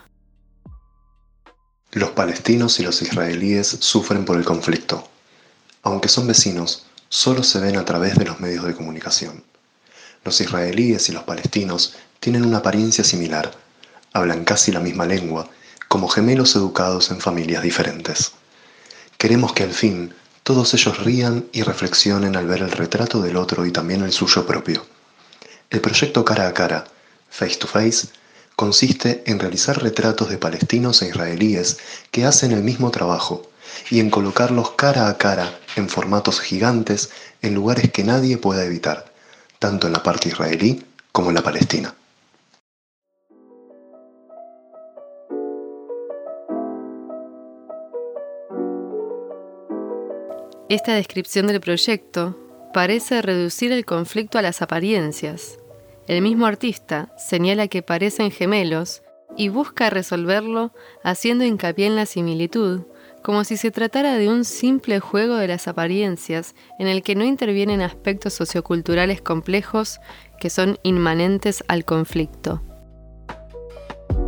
Los 1.93 2.09
palestinos 2.09 2.81
y 2.81 2.83
los 2.83 3.01
israelíes 3.01 3.65
sufren 3.79 4.25
por 4.25 4.35
el 4.35 4.43
conflicto. 4.43 5.07
Aunque 5.83 6.09
son 6.09 6.27
vecinos, 6.27 6.85
solo 7.07 7.43
se 7.43 7.61
ven 7.61 7.77
a 7.77 7.85
través 7.85 8.17
de 8.17 8.25
los 8.25 8.41
medios 8.41 8.65
de 8.65 8.75
comunicación. 8.75 9.45
Los 10.25 10.41
israelíes 10.41 11.07
y 11.07 11.13
los 11.13 11.23
palestinos 11.23 11.95
tienen 12.19 12.43
una 12.43 12.57
apariencia 12.57 13.05
similar, 13.05 13.53
hablan 14.11 14.43
casi 14.43 14.73
la 14.73 14.81
misma 14.81 15.05
lengua, 15.05 15.49
como 15.87 16.07
gemelos 16.07 16.55
educados 16.55 17.11
en 17.11 17.19
familias 17.19 17.63
diferentes. 17.63 18.31
Queremos 19.17 19.53
que 19.53 19.63
al 19.63 19.73
fin 19.73 20.13
todos 20.43 20.73
ellos 20.73 21.03
rían 21.03 21.45
y 21.51 21.63
reflexionen 21.63 22.35
al 22.35 22.47
ver 22.47 22.61
el 22.61 22.71
retrato 22.71 23.21
del 23.21 23.37
otro 23.37 23.65
y 23.65 23.71
también 23.71 24.03
el 24.03 24.11
suyo 24.11 24.45
propio. 24.45 24.85
El 25.69 25.81
proyecto 25.81 26.23
Cara 26.23 26.47
a 26.47 26.53
Cara, 26.53 26.85
Face 27.29 27.57
to 27.57 27.67
Face, 27.67 28.07
consiste 28.55 29.23
en 29.27 29.39
realizar 29.39 29.81
retratos 29.81 30.29
de 30.29 30.37
palestinos 30.37 31.01
e 31.01 31.09
israelíes 31.09 31.77
que 32.11 32.25
hacen 32.25 32.51
el 32.51 32.63
mismo 32.63 32.91
trabajo 32.91 33.49
y 33.91 33.99
en 33.99 34.09
colocarlos 34.09 34.71
cara 34.71 35.09
a 35.09 35.17
cara 35.17 35.59
en 35.75 35.89
formatos 35.89 36.39
gigantes 36.39 37.09
en 37.41 37.53
lugares 37.53 37.91
que 37.91 38.03
nadie 38.03 38.37
pueda 38.37 38.63
evitar, 38.63 39.13
tanto 39.59 39.87
en 39.87 39.93
la 39.93 40.01
parte 40.01 40.29
israelí 40.29 40.83
como 41.11 41.29
en 41.29 41.35
la 41.35 41.43
palestina. 41.43 41.93
Esta 50.69 50.93
descripción 50.93 51.47
del 51.47 51.61
proyecto 51.61 52.37
parece 52.73 53.21
reducir 53.21 53.71
el 53.71 53.85
conflicto 53.85 54.37
a 54.37 54.41
las 54.41 54.61
apariencias, 54.61 55.57
el 56.07 56.21
mismo 56.21 56.45
artista 56.45 57.13
señala 57.17 57.67
que 57.67 57.81
parecen 57.81 58.31
gemelos 58.31 59.03
y 59.35 59.49
busca 59.49 59.89
resolverlo 59.89 60.71
haciendo 61.03 61.43
hincapié 61.43 61.85
en 61.87 61.97
la 61.97 62.05
similitud, 62.05 62.83
como 63.21 63.43
si 63.43 63.57
se 63.57 63.71
tratara 63.71 64.13
de 64.15 64.29
un 64.29 64.45
simple 64.45 65.01
juego 65.01 65.35
de 65.35 65.49
las 65.49 65.67
apariencias 65.67 66.55
en 66.79 66.87
el 66.87 67.03
que 67.03 67.15
no 67.15 67.25
intervienen 67.25 67.81
aspectos 67.81 68.33
socioculturales 68.33 69.21
complejos 69.21 69.99
que 70.39 70.49
son 70.49 70.79
inmanentes 70.83 71.61
al 71.67 71.83
conflicto. 71.83 72.61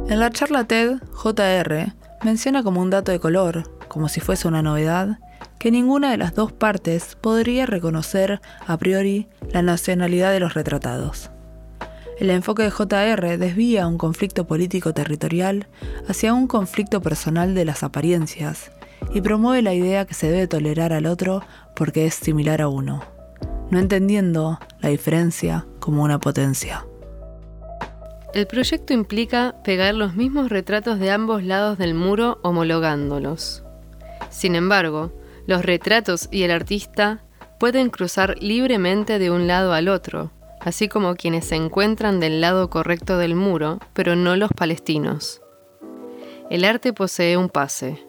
En 0.10 0.20
la 0.20 0.32
charla 0.32 0.66
TED, 0.66 1.00
JR 1.14 1.94
menciona 2.26 2.62
como 2.62 2.82
un 2.82 2.90
dato 2.90 3.14
de 3.14 3.22
color, 3.22 3.80
como 3.88 4.10
si 4.10 4.20
fuese 4.20 4.50
una 4.50 4.62
novedad, 4.62 5.18
que 5.60 5.72
ninguna 5.72 6.12
de 6.12 6.18
las 6.18 6.34
dos 6.36 6.52
partes 6.52 7.16
podría 7.20 7.66
reconocer 7.66 8.42
a 8.66 8.78
priori 8.78 9.28
la 9.52 9.62
nacionalidad 9.62 10.32
de 10.32 10.40
los 10.40 10.54
retratados. 10.54 11.32
El 12.20 12.30
enfoque 12.32 12.64
de 12.64 12.72
JR 12.72 13.38
desvía 13.38 13.88
un 13.88 13.98
conflicto 13.98 14.46
político 14.46 14.94
territorial 14.94 15.68
hacia 16.08 16.34
un 16.34 16.48
conflicto 16.48 17.02
personal 17.02 17.56
de 17.56 17.66
las 17.66 17.84
apariencias 17.84 18.72
y 19.14 19.22
promueve 19.22 19.62
la 19.62 19.74
idea 19.74 20.06
que 20.06 20.14
se 20.14 20.30
debe 20.30 20.48
tolerar 20.48 20.92
al 20.92 21.06
otro 21.06 21.44
porque 21.76 22.06
es 22.06 22.16
similar 22.16 22.62
a 22.62 22.68
uno, 22.68 23.04
no 23.72 23.80
entendiendo 23.80 24.60
la 24.80 24.90
diferencia 24.90 25.66
como 25.80 26.04
una 26.04 26.20
potencia. 26.20 26.86
El 28.34 28.46
proyecto 28.46 28.94
implica 28.94 29.56
pegar 29.64 29.96
los 29.96 30.16
mismos 30.16 30.50
retratos 30.50 31.00
de 31.00 31.12
ambos 31.12 31.44
lados 31.44 31.78
del 31.78 31.96
muro 31.96 32.40
homologándolos. 32.44 33.64
Sin 34.30 34.56
embargo, 34.56 35.12
los 35.50 35.66
retratos 35.66 36.30
y 36.32 36.44
el 36.44 36.52
artista 36.52 37.24
pueden 37.60 37.90
cruzar 37.90 38.36
libremente 38.40 39.18
de 39.18 39.32
un 39.32 39.48
lado 39.48 39.74
al 39.74 39.88
otro, 39.88 40.32
así 40.62 40.88
como 40.88 41.16
quienes 41.16 41.46
se 41.46 41.56
encuentran 41.56 42.20
del 42.20 42.40
lado 42.40 42.70
correcto 42.70 43.18
del 43.18 43.34
muro, 43.34 43.80
pero 43.94 44.16
no 44.16 44.36
los 44.36 44.52
palestinos. 44.52 45.42
El 46.52 46.66
arte 46.66 46.94
posee 46.94 47.36
un 47.36 47.50
pase. 47.50 48.06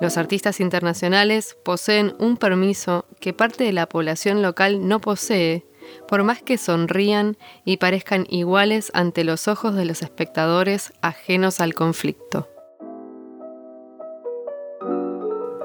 Los 0.00 0.16
artistas 0.16 0.58
internacionales 0.60 1.54
poseen 1.66 2.14
un 2.18 2.38
permiso 2.38 3.04
que 3.20 3.34
parte 3.34 3.64
de 3.64 3.72
la 3.74 3.86
población 3.86 4.40
local 4.40 4.88
no 4.88 5.02
posee, 5.02 5.66
por 6.08 6.22
más 6.22 6.42
que 6.42 6.56
sonrían 6.56 7.36
y 7.66 7.76
parezcan 7.76 8.24
iguales 8.30 8.90
ante 8.94 9.22
los 9.22 9.48
ojos 9.48 9.74
de 9.74 9.84
los 9.84 10.00
espectadores 10.00 10.94
ajenos 11.02 11.60
al 11.60 11.74
conflicto. 11.74 12.48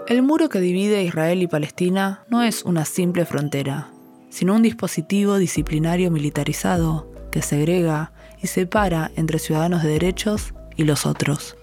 El 0.06 0.22
muro 0.22 0.50
que 0.50 0.60
divide 0.60 1.02
Israel 1.04 1.42
y 1.42 1.48
Palestina 1.48 2.26
no 2.28 2.44
es 2.44 2.64
una 2.64 2.84
simple 2.84 3.26
frontera, 3.26 3.90
sino 4.30 4.54
un 4.54 4.62
dispositivo 4.62 5.38
disciplinario 5.38 6.12
militarizado 6.12 7.10
que 7.32 7.42
segrega 7.42 8.12
y 8.42 8.48
separa 8.48 9.12
entre 9.16 9.40
ciudadanos 9.40 9.82
de 9.82 9.92
derechos 9.92 10.54
y 10.76 10.84
los 10.84 11.06
otros. 11.06 11.56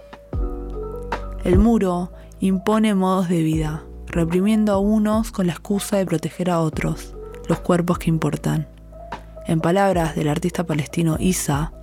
El 1.45 1.59
muro 1.59 2.13
impone 2.41 2.95
modos 2.95 3.29
de 3.29 3.43
vida, 3.43 3.85
reprimiendo 4.07 4.73
a 4.73 4.79
unos 4.79 5.33
con 5.33 5.47
la 5.47 5.53
excusa 5.53 5.99
de 5.99 6.07
proteger 6.07 6.49
a 6.49 6.61
otros, 6.61 7.15
los 7.47 7.61
cuerpos 7.61 7.99
que 7.99 8.09
importan. 8.09 8.67
En 9.47 9.61
palabras 9.61 10.17
del 10.17 10.29
artista 10.29 10.65
palestino 10.65 11.19
Isa, 11.21 11.75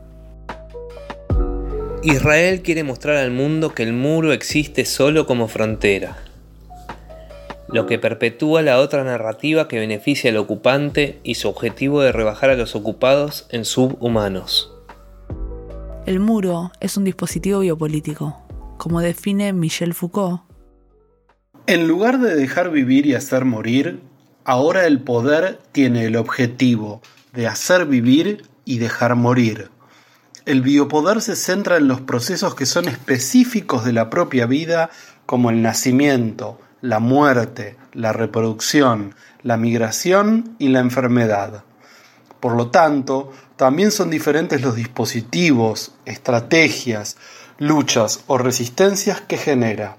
Israel 2.01 2.63
quiere 2.63 2.83
mostrar 2.83 3.17
al 3.17 3.29
mundo 3.29 3.75
que 3.75 3.83
el 3.83 3.93
muro 3.93 4.33
existe 4.33 4.85
solo 4.85 5.27
como 5.27 5.47
frontera, 5.47 6.17
lo 7.69 7.85
que 7.85 7.99
perpetúa 7.99 8.61
la 8.61 8.79
otra 8.79 9.03
narrativa 9.03 9.67
que 9.67 9.79
beneficia 9.79 10.31
al 10.31 10.37
ocupante 10.37 11.19
y 11.23 11.35
su 11.35 11.49
objetivo 11.49 12.01
de 12.01 12.11
rebajar 12.11 12.49
a 12.49 12.55
los 12.55 12.75
ocupados 12.75 13.47
en 13.49 13.65
subhumanos. 13.65 14.73
El 16.05 16.19
muro 16.19 16.71
es 16.79 16.95
un 16.95 17.03
dispositivo 17.03 17.59
biopolítico, 17.59 18.37
como 18.77 19.01
define 19.01 19.51
Michel 19.51 19.93
Foucault. 19.93 20.41
En 21.65 21.87
lugar 21.87 22.19
de 22.19 22.33
dejar 22.35 22.71
vivir 22.71 23.05
y 23.05 23.13
hacer 23.13 23.43
morir, 23.43 23.99
ahora 24.45 24.87
el 24.87 25.01
poder 25.01 25.59
tiene 25.73 26.05
el 26.05 26.15
objetivo 26.15 27.01
de 27.33 27.47
hacer 27.47 27.85
vivir 27.85 28.43
y 28.63 28.77
dejar 28.77 29.15
morir. 29.15 29.69
El 30.45 30.61
biopoder 30.61 31.21
se 31.21 31.35
centra 31.35 31.75
en 31.75 31.89
los 31.89 31.99
procesos 31.99 32.55
que 32.55 32.65
son 32.65 32.87
específicos 32.87 33.83
de 33.83 33.91
la 33.91 34.09
propia 34.09 34.45
vida, 34.45 34.89
como 35.25 35.49
el 35.49 35.61
nacimiento, 35.61 36.57
la 36.81 36.99
muerte, 36.99 37.77
la 37.93 38.13
reproducción, 38.13 39.15
la 39.43 39.57
migración 39.57 40.55
y 40.59 40.69
la 40.69 40.79
enfermedad. 40.79 41.63
Por 42.39 42.55
lo 42.55 42.69
tanto, 42.69 43.31
también 43.55 43.91
son 43.91 44.09
diferentes 44.09 44.61
los 44.61 44.75
dispositivos, 44.75 45.93
estrategias, 46.05 47.17
luchas 47.57 48.23
o 48.27 48.37
resistencias 48.37 49.21
que 49.21 49.37
genera. 49.37 49.97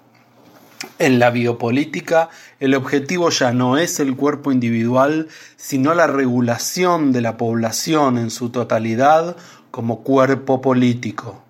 En 1.01 1.19
la 1.19 1.31
biopolítica, 1.31 2.29
el 2.61 2.75
objetivo 2.75 3.31
ya 3.31 3.53
no 3.53 3.77
es 3.77 3.99
el 3.99 4.15
cuerpo 4.15 4.53
individual, 4.53 5.29
sino 5.57 5.95
la 5.95 6.07
regulación 6.07 7.13
de 7.13 7.21
la 7.21 7.37
población 7.37 8.19
en 8.19 8.31
su 8.31 8.51
totalidad 8.51 9.37
como 9.73 10.03
cuerpo 10.03 10.61
político. 10.61 11.43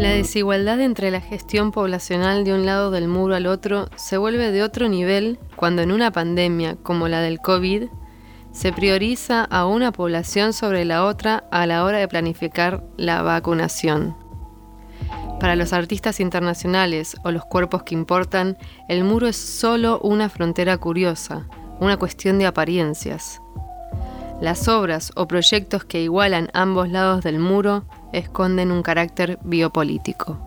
La 0.00 0.12
desigualdad 0.12 0.80
entre 0.80 1.10
la 1.10 1.20
gestión 1.20 1.72
poblacional 1.72 2.42
de 2.42 2.54
un 2.54 2.64
lado 2.64 2.90
del 2.90 3.06
muro 3.06 3.34
al 3.34 3.46
otro 3.46 3.90
se 3.96 4.16
vuelve 4.16 4.50
de 4.50 4.62
otro 4.62 4.88
nivel 4.88 5.38
cuando 5.56 5.82
en 5.82 5.92
una 5.92 6.10
pandemia 6.10 6.76
como 6.76 7.06
la 7.06 7.20
del 7.20 7.38
COVID 7.38 7.82
se 8.50 8.72
prioriza 8.72 9.44
a 9.44 9.66
una 9.66 9.92
población 9.92 10.54
sobre 10.54 10.86
la 10.86 11.04
otra 11.04 11.44
a 11.50 11.66
la 11.66 11.84
hora 11.84 11.98
de 11.98 12.08
planificar 12.08 12.82
la 12.96 13.20
vacunación. 13.20 14.16
Para 15.38 15.54
los 15.54 15.74
artistas 15.74 16.18
internacionales 16.18 17.18
o 17.22 17.30
los 17.30 17.44
cuerpos 17.44 17.82
que 17.82 17.94
importan, 17.94 18.56
el 18.88 19.04
muro 19.04 19.26
es 19.26 19.36
solo 19.36 20.00
una 20.00 20.30
frontera 20.30 20.78
curiosa, 20.78 21.46
una 21.78 21.98
cuestión 21.98 22.38
de 22.38 22.46
apariencias. 22.46 23.42
Las 24.40 24.66
obras 24.66 25.12
o 25.14 25.28
proyectos 25.28 25.84
que 25.84 26.00
igualan 26.00 26.48
ambos 26.54 26.88
lados 26.88 27.22
del 27.22 27.38
muro 27.38 27.84
esconden 28.12 28.70
un 28.70 28.82
carácter 28.82 29.38
biopolítico. 29.42 30.38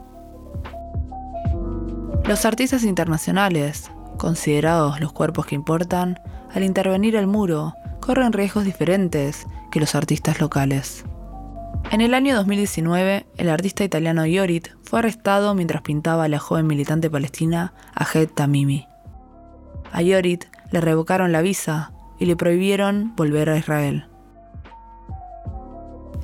Los 2.25 2.45
artistas 2.45 2.83
internacionales, 2.83 3.91
considerados 4.17 4.99
los 5.01 5.11
cuerpos 5.11 5.45
que 5.45 5.55
importan, 5.55 6.19
al 6.53 6.63
intervenir 6.63 7.15
el 7.15 7.27
muro, 7.27 7.73
corren 7.99 8.33
riesgos 8.33 8.63
diferentes 8.63 9.45
que 9.71 9.79
los 9.79 9.95
artistas 9.95 10.39
locales. 10.39 11.05
En 11.91 12.01
el 12.01 12.13
año 12.13 12.35
2019, 12.35 13.25
el 13.37 13.49
artista 13.49 13.83
italiano 13.83 14.25
Yorit 14.25 14.69
fue 14.83 14.99
arrestado 14.99 15.53
mientras 15.53 15.81
pintaba 15.81 16.23
a 16.23 16.27
la 16.27 16.39
joven 16.39 16.65
militante 16.65 17.09
palestina 17.09 17.73
Ahed 17.93 18.29
Tamimi. 18.29 18.87
A 19.91 20.01
Yorit 20.01 20.45
le 20.71 20.81
revocaron 20.81 21.31
la 21.31 21.41
visa 21.41 21.91
y 22.19 22.25
le 22.25 22.35
prohibieron 22.35 23.15
volver 23.15 23.49
a 23.49 23.57
Israel. 23.57 24.07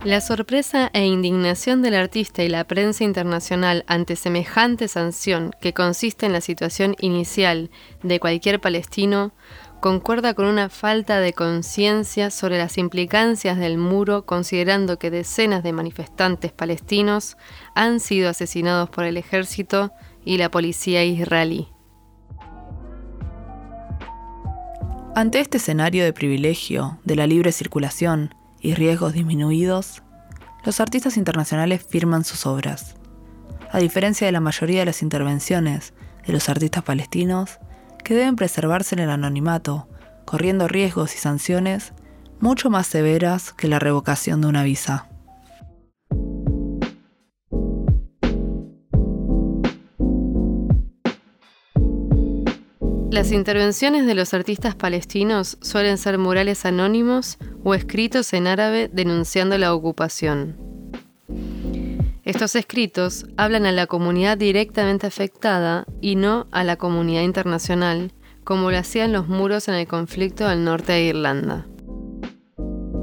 La 0.05 0.21
sorpresa 0.21 0.89
e 0.93 1.05
indignación 1.05 1.81
del 1.81 1.93
artista 1.93 2.41
y 2.41 2.47
la 2.47 2.63
prensa 2.63 3.03
internacional 3.03 3.83
ante 3.85 4.15
semejante 4.15 4.87
sanción 4.87 5.51
que 5.59 5.73
consiste 5.73 6.25
en 6.25 6.31
la 6.31 6.39
situación 6.39 6.95
inicial 7.01 7.69
de 8.01 8.21
cualquier 8.21 8.61
palestino 8.61 9.33
concuerda 9.81 10.33
con 10.35 10.45
una 10.45 10.69
falta 10.69 11.19
de 11.19 11.33
conciencia 11.33 12.31
sobre 12.31 12.57
las 12.57 12.77
implicancias 12.77 13.57
del 13.57 13.77
muro, 13.77 14.25
considerando 14.25 14.97
que 14.99 15.11
decenas 15.11 15.63
de 15.63 15.73
manifestantes 15.73 16.53
palestinos 16.53 17.35
han 17.75 17.99
sido 17.99 18.29
asesinados 18.29 18.89
por 18.89 19.03
el 19.03 19.17
ejército 19.17 19.91
y 20.23 20.37
la 20.37 20.49
policía 20.49 21.03
israelí. 21.03 21.67
Ante 25.13 25.41
este 25.41 25.57
escenario 25.57 26.05
de 26.05 26.13
privilegio, 26.13 26.99
de 27.03 27.17
la 27.17 27.27
libre 27.27 27.51
circulación 27.51 28.33
y 28.61 28.73
riesgos 28.73 29.13
disminuidos, 29.13 30.03
los 30.65 30.79
artistas 30.79 31.17
internacionales 31.17 31.85
firman 31.87 32.23
sus 32.23 32.45
obras. 32.45 32.95
A 33.71 33.79
diferencia 33.79 34.25
de 34.27 34.31
la 34.31 34.39
mayoría 34.39 34.79
de 34.79 34.85
las 34.85 35.01
intervenciones 35.01 35.93
de 36.25 36.33
los 36.33 36.49
artistas 36.49 36.83
palestinos, 36.83 37.59
que 38.03 38.13
deben 38.13 38.35
preservarse 38.35 38.95
en 38.95 38.99
el 38.99 39.09
anonimato, 39.09 39.87
corriendo 40.25 40.67
riesgos 40.67 41.15
y 41.15 41.17
sanciones 41.17 41.93
mucho 42.39 42.69
más 42.69 42.87
severas 42.87 43.51
que 43.53 43.67
la 43.67 43.79
revocación 43.79 44.41
de 44.41 44.47
una 44.47 44.63
visa. 44.63 45.08
Las 53.11 53.31
intervenciones 53.31 54.05
de 54.05 54.13
los 54.13 54.35
artistas 54.35 54.75
palestinos 54.75 55.57
suelen 55.61 55.97
ser 55.97 56.19
murales 56.19 56.63
anónimos 56.65 57.39
o 57.63 57.73
escritos 57.73 58.33
en 58.33 58.45
árabe 58.45 58.87
denunciando 58.93 59.57
la 59.57 59.73
ocupación. 59.73 60.57
Estos 62.23 62.55
escritos 62.55 63.25
hablan 63.35 63.65
a 63.65 63.71
la 63.71 63.87
comunidad 63.87 64.37
directamente 64.37 65.07
afectada 65.07 65.87
y 66.01 66.17
no 66.17 66.45
a 66.51 66.63
la 66.63 66.75
comunidad 66.75 67.23
internacional, 67.23 68.11
como 68.43 68.69
lo 68.69 68.77
hacían 68.77 69.11
los 69.11 69.27
muros 69.27 69.67
en 69.67 69.73
el 69.73 69.87
conflicto 69.87 70.47
del 70.47 70.63
norte 70.63 70.91
de 70.91 71.05
Irlanda. 71.05 71.65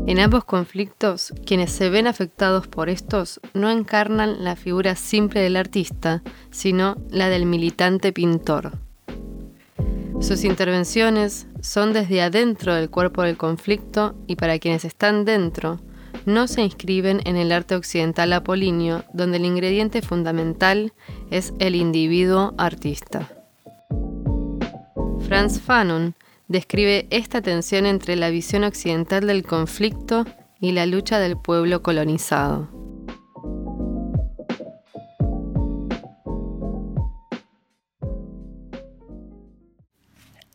En 0.06 0.20
ambos 0.20 0.44
conflictos, 0.44 1.34
quienes 1.44 1.72
se 1.72 1.90
ven 1.90 2.06
afectados 2.06 2.68
por 2.68 2.88
estos 2.88 3.40
no 3.54 3.70
encarnan 3.72 4.44
la 4.44 4.54
figura 4.54 4.94
simple 4.94 5.40
del 5.40 5.56
artista, 5.56 6.22
sino 6.52 6.96
la 7.10 7.28
del 7.28 7.44
militante 7.44 8.12
pintor. 8.12 8.85
Sus 10.20 10.44
intervenciones 10.44 11.46
son 11.60 11.92
desde 11.92 12.22
adentro 12.22 12.74
del 12.74 12.90
cuerpo 12.90 13.22
del 13.22 13.36
conflicto 13.36 14.14
y 14.26 14.36
para 14.36 14.58
quienes 14.58 14.84
están 14.84 15.24
dentro, 15.24 15.80
no 16.24 16.48
se 16.48 16.62
inscriben 16.62 17.20
en 17.24 17.36
el 17.36 17.52
arte 17.52 17.76
occidental 17.76 18.32
apolíneo, 18.32 19.04
donde 19.12 19.36
el 19.36 19.44
ingrediente 19.44 20.02
fundamental 20.02 20.92
es 21.30 21.52
el 21.60 21.76
individuo 21.76 22.54
artista. 22.58 23.30
Franz 25.26 25.60
Fanon 25.60 26.14
describe 26.48 27.06
esta 27.10 27.42
tensión 27.42 27.86
entre 27.86 28.16
la 28.16 28.30
visión 28.30 28.64
occidental 28.64 29.26
del 29.26 29.44
conflicto 29.44 30.24
y 30.60 30.72
la 30.72 30.86
lucha 30.86 31.18
del 31.18 31.36
pueblo 31.36 31.82
colonizado. 31.82 32.75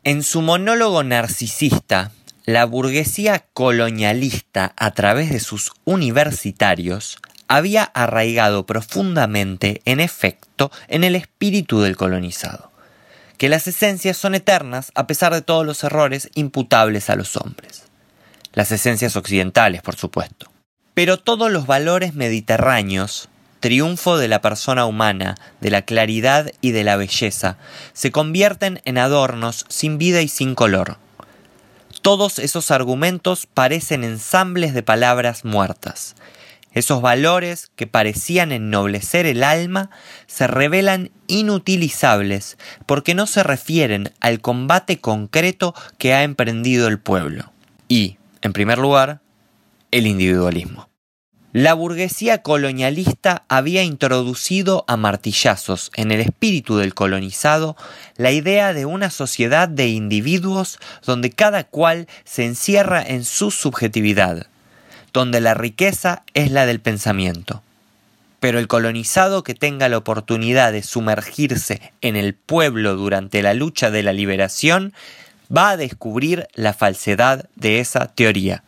En 0.03 0.23
su 0.23 0.41
monólogo 0.41 1.03
narcisista, 1.03 2.11
la 2.45 2.65
burguesía 2.65 3.45
colonialista, 3.53 4.73
a 4.75 4.95
través 4.95 5.29
de 5.29 5.39
sus 5.39 5.73
universitarios, 5.85 7.19
había 7.47 7.83
arraigado 7.83 8.65
profundamente, 8.65 9.83
en 9.85 9.99
efecto, 9.99 10.71
en 10.87 11.03
el 11.03 11.15
espíritu 11.15 11.81
del 11.81 11.97
colonizado, 11.97 12.71
que 13.37 13.47
las 13.47 13.67
esencias 13.67 14.17
son 14.17 14.33
eternas 14.33 14.91
a 14.95 15.05
pesar 15.05 15.35
de 15.35 15.43
todos 15.43 15.67
los 15.67 15.83
errores 15.83 16.31
imputables 16.33 17.11
a 17.11 17.15
los 17.15 17.37
hombres. 17.37 17.83
Las 18.53 18.71
esencias 18.71 19.15
occidentales, 19.15 19.83
por 19.83 19.95
supuesto. 19.97 20.51
Pero 20.95 21.17
todos 21.17 21.51
los 21.51 21.67
valores 21.67 22.15
mediterráneos 22.15 23.29
triunfo 23.61 24.17
de 24.17 24.27
la 24.27 24.41
persona 24.41 24.85
humana, 24.85 25.35
de 25.61 25.69
la 25.69 25.83
claridad 25.83 26.51
y 26.59 26.71
de 26.71 26.83
la 26.83 26.97
belleza, 26.97 27.57
se 27.93 28.11
convierten 28.11 28.81
en 28.83 28.97
adornos 28.97 29.65
sin 29.69 29.97
vida 29.97 30.21
y 30.21 30.27
sin 30.27 30.55
color. 30.55 30.97
Todos 32.01 32.39
esos 32.39 32.71
argumentos 32.71 33.45
parecen 33.45 34.03
ensambles 34.03 34.73
de 34.73 34.83
palabras 34.83 35.45
muertas. 35.45 36.15
Esos 36.73 37.01
valores 37.01 37.69
que 37.75 37.85
parecían 37.85 38.51
ennoblecer 38.51 39.25
el 39.25 39.43
alma 39.43 39.89
se 40.25 40.47
revelan 40.47 41.11
inutilizables 41.27 42.57
porque 42.85 43.13
no 43.13 43.27
se 43.27 43.43
refieren 43.43 44.11
al 44.19 44.41
combate 44.41 44.99
concreto 44.99 45.75
que 45.97 46.13
ha 46.13 46.23
emprendido 46.23 46.87
el 46.87 46.97
pueblo. 46.97 47.51
Y, 47.87 48.17
en 48.41 48.53
primer 48.53 48.77
lugar, 48.77 49.21
el 49.91 50.07
individualismo. 50.07 50.90
La 51.53 51.73
burguesía 51.73 52.41
colonialista 52.41 53.43
había 53.49 53.83
introducido 53.83 54.85
a 54.87 54.95
martillazos 54.95 55.91
en 55.95 56.11
el 56.11 56.21
espíritu 56.21 56.77
del 56.77 56.93
colonizado 56.93 57.75
la 58.15 58.31
idea 58.31 58.71
de 58.71 58.85
una 58.85 59.09
sociedad 59.09 59.67
de 59.67 59.89
individuos 59.89 60.79
donde 61.05 61.29
cada 61.29 61.65
cual 61.65 62.07
se 62.23 62.45
encierra 62.45 63.03
en 63.03 63.25
su 63.25 63.51
subjetividad, 63.51 64.47
donde 65.11 65.41
la 65.41 65.53
riqueza 65.53 66.23
es 66.33 66.51
la 66.51 66.65
del 66.65 66.79
pensamiento. 66.79 67.61
Pero 68.39 68.57
el 68.57 68.69
colonizado 68.69 69.43
que 69.43 69.53
tenga 69.53 69.89
la 69.89 69.97
oportunidad 69.97 70.71
de 70.71 70.83
sumergirse 70.83 71.91
en 71.99 72.15
el 72.15 72.33
pueblo 72.33 72.95
durante 72.95 73.41
la 73.41 73.53
lucha 73.53 73.91
de 73.91 74.03
la 74.03 74.13
liberación 74.13 74.93
va 75.55 75.71
a 75.71 75.77
descubrir 75.77 76.47
la 76.53 76.71
falsedad 76.71 77.49
de 77.57 77.81
esa 77.81 78.07
teoría. 78.07 78.63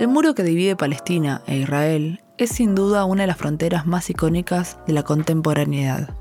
El 0.00 0.08
muro 0.08 0.34
que 0.34 0.42
divide 0.42 0.76
Palestina 0.76 1.42
e 1.46 1.58
Israel 1.58 2.22
es 2.38 2.48
sin 2.52 2.74
duda 2.74 3.04
una 3.04 3.24
de 3.24 3.26
las 3.26 3.36
fronteras 3.36 3.84
más 3.84 4.08
icónicas 4.08 4.78
de 4.86 4.94
la 4.94 5.02
contemporaneidad. 5.02 6.16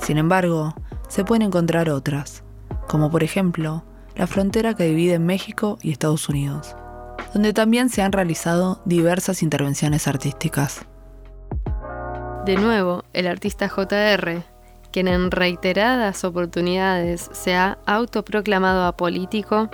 Sin 0.00 0.16
embargo, 0.16 0.74
se 1.08 1.22
pueden 1.22 1.42
encontrar 1.42 1.90
otras, 1.90 2.44
como 2.88 3.10
por 3.10 3.22
ejemplo 3.22 3.84
la 4.16 4.26
frontera 4.26 4.72
que 4.72 4.84
divide 4.84 5.18
México 5.18 5.76
y 5.82 5.90
Estados 5.90 6.30
Unidos, 6.30 6.76
donde 7.34 7.52
también 7.52 7.90
se 7.90 8.00
han 8.00 8.12
realizado 8.12 8.80
diversas 8.86 9.42
intervenciones 9.42 10.08
artísticas. 10.08 10.86
De 12.46 12.56
nuevo, 12.56 13.04
el 13.12 13.26
artista 13.26 13.68
JR, 13.68 14.42
quien 14.92 15.08
en 15.08 15.30
reiteradas 15.30 16.24
oportunidades 16.24 17.28
se 17.34 17.54
ha 17.54 17.76
autoproclamado 17.84 18.86
apolítico, 18.86 19.68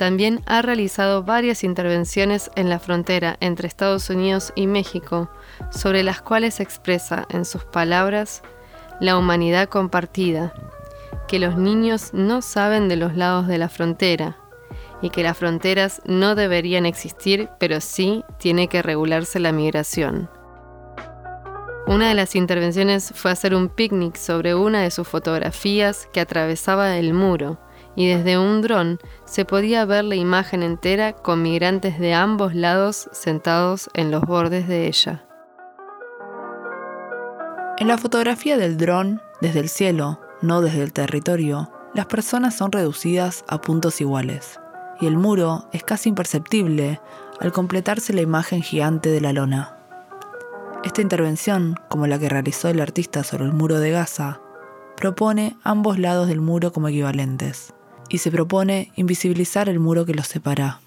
también 0.00 0.40
ha 0.46 0.62
realizado 0.62 1.24
varias 1.24 1.62
intervenciones 1.62 2.50
en 2.56 2.70
la 2.70 2.78
frontera 2.78 3.36
entre 3.40 3.68
Estados 3.68 4.08
Unidos 4.08 4.50
y 4.54 4.66
México, 4.66 5.30
sobre 5.70 6.02
las 6.02 6.22
cuales 6.22 6.58
expresa 6.58 7.26
en 7.28 7.44
sus 7.44 7.64
palabras 7.64 8.40
la 8.98 9.18
humanidad 9.18 9.68
compartida, 9.68 10.54
que 11.28 11.38
los 11.38 11.58
niños 11.58 12.14
no 12.14 12.40
saben 12.40 12.88
de 12.88 12.96
los 12.96 13.14
lados 13.14 13.46
de 13.46 13.58
la 13.58 13.68
frontera 13.68 14.38
y 15.02 15.10
que 15.10 15.22
las 15.22 15.36
fronteras 15.36 16.00
no 16.06 16.34
deberían 16.34 16.86
existir, 16.86 17.50
pero 17.58 17.82
sí 17.82 18.24
tiene 18.38 18.68
que 18.68 18.80
regularse 18.80 19.38
la 19.38 19.52
migración. 19.52 20.30
Una 21.86 22.08
de 22.08 22.14
las 22.14 22.36
intervenciones 22.36 23.12
fue 23.14 23.32
hacer 23.32 23.54
un 23.54 23.68
picnic 23.68 24.16
sobre 24.16 24.54
una 24.54 24.80
de 24.80 24.90
sus 24.90 25.06
fotografías 25.06 26.08
que 26.10 26.20
atravesaba 26.20 26.96
el 26.96 27.12
muro, 27.12 27.58
y 27.96 28.08
desde 28.08 28.38
un 28.38 28.62
dron 28.62 28.98
se 29.24 29.44
podía 29.44 29.84
ver 29.84 30.04
la 30.04 30.14
imagen 30.14 30.62
entera 30.62 31.12
con 31.12 31.42
migrantes 31.42 31.98
de 31.98 32.14
ambos 32.14 32.54
lados 32.54 33.08
sentados 33.12 33.90
en 33.94 34.10
los 34.10 34.22
bordes 34.22 34.68
de 34.68 34.86
ella. 34.86 35.24
En 37.78 37.88
la 37.88 37.98
fotografía 37.98 38.56
del 38.56 38.76
dron, 38.76 39.22
desde 39.40 39.60
el 39.60 39.68
cielo, 39.68 40.20
no 40.42 40.60
desde 40.60 40.82
el 40.82 40.92
territorio, 40.92 41.70
las 41.94 42.06
personas 42.06 42.56
son 42.56 42.72
reducidas 42.72 43.44
a 43.48 43.60
puntos 43.60 44.00
iguales, 44.00 44.60
y 45.00 45.06
el 45.06 45.16
muro 45.16 45.66
es 45.72 45.82
casi 45.82 46.10
imperceptible 46.10 47.00
al 47.40 47.52
completarse 47.52 48.12
la 48.12 48.20
imagen 48.20 48.62
gigante 48.62 49.08
de 49.08 49.20
la 49.20 49.32
lona. 49.32 49.76
Esta 50.84 51.02
intervención, 51.02 51.74
como 51.88 52.06
la 52.06 52.18
que 52.18 52.28
realizó 52.28 52.68
el 52.68 52.80
artista 52.80 53.24
sobre 53.24 53.44
el 53.44 53.52
muro 53.52 53.80
de 53.80 53.90
Gaza, 53.90 54.40
propone 54.96 55.56
ambos 55.62 55.98
lados 55.98 56.28
del 56.28 56.40
muro 56.40 56.72
como 56.72 56.88
equivalentes 56.88 57.74
y 58.10 58.18
se 58.18 58.30
propone 58.30 58.92
invisibilizar 58.96 59.68
el 59.68 59.78
muro 59.78 60.04
que 60.04 60.14
los 60.14 60.26
separa. 60.26 60.80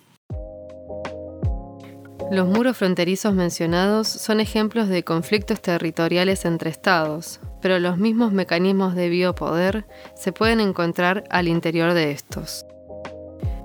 Los 2.32 2.48
muros 2.48 2.78
fronterizos 2.78 3.34
mencionados 3.34 4.08
son 4.08 4.40
ejemplos 4.40 4.90
de 4.90 5.04
conflictos 5.04 5.62
territoriales 5.62 6.46
entre 6.46 6.70
estados, 6.70 7.40
pero 7.62 7.80
los 7.80 7.98
mismos 7.98 8.32
mecanismos 8.32 8.96
de 8.96 9.10
biopoder 9.10 9.86
se 10.16 10.32
pueden 10.32 10.60
encontrar 10.60 11.24
al 11.30 11.48
interior 11.48 11.94
de 11.94 12.12
estos. 12.12 12.66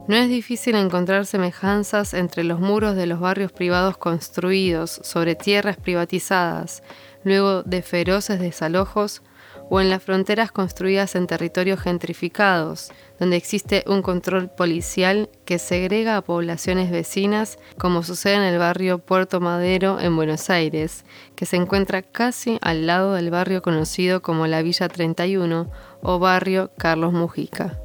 No 0.07 0.17
es 0.17 0.29
difícil 0.29 0.75
encontrar 0.75 1.27
semejanzas 1.27 2.15
entre 2.15 2.43
los 2.43 2.61
muros 2.61 2.97
de 2.97 3.07
los 3.07 3.21
barrios 3.21 3.53
privados 3.53 3.99
construidos 3.99 5.01
sobre 5.03 5.35
tierras 5.35 5.77
privatizadas 5.77 6.83
luego 7.25 7.63
de 7.63 7.83
feroces 7.83 8.41
desalojos 8.41 9.23
o 9.71 9.81
en 9.81 9.91
las 9.91 10.03
fronteras 10.03 10.53
construidas 10.53 11.15
en 11.15 11.27
territorios 11.27 11.81
gentrificados, 11.81 12.91
donde 13.19 13.37
existe 13.37 13.85
un 13.87 14.03
control 14.03 14.49
policial 14.51 15.29
que 15.45 15.59
segrega 15.59 16.17
a 16.17 16.23
poblaciones 16.23 16.91
vecinas, 16.91 17.59
como 17.77 18.03
sucede 18.03 18.35
en 18.35 18.43
el 18.43 18.59
barrio 18.59 18.99
Puerto 18.99 19.41
Madero 19.41 20.01
en 20.01 20.17
Buenos 20.17 20.51
Aires, 20.51 21.05
que 21.35 21.47
se 21.47 21.57
encuentra 21.57 22.03
casi 22.03 22.59
al 22.61 22.87
lado 22.87 23.15
del 23.15 23.31
barrio 23.31 23.63
conocido 23.63 24.23
como 24.23 24.47
la 24.47 24.63
Villa 24.63 24.89
31 24.89 25.71
o 26.03 26.19
barrio 26.19 26.71
Carlos 26.77 27.13
Mujica. 27.13 27.79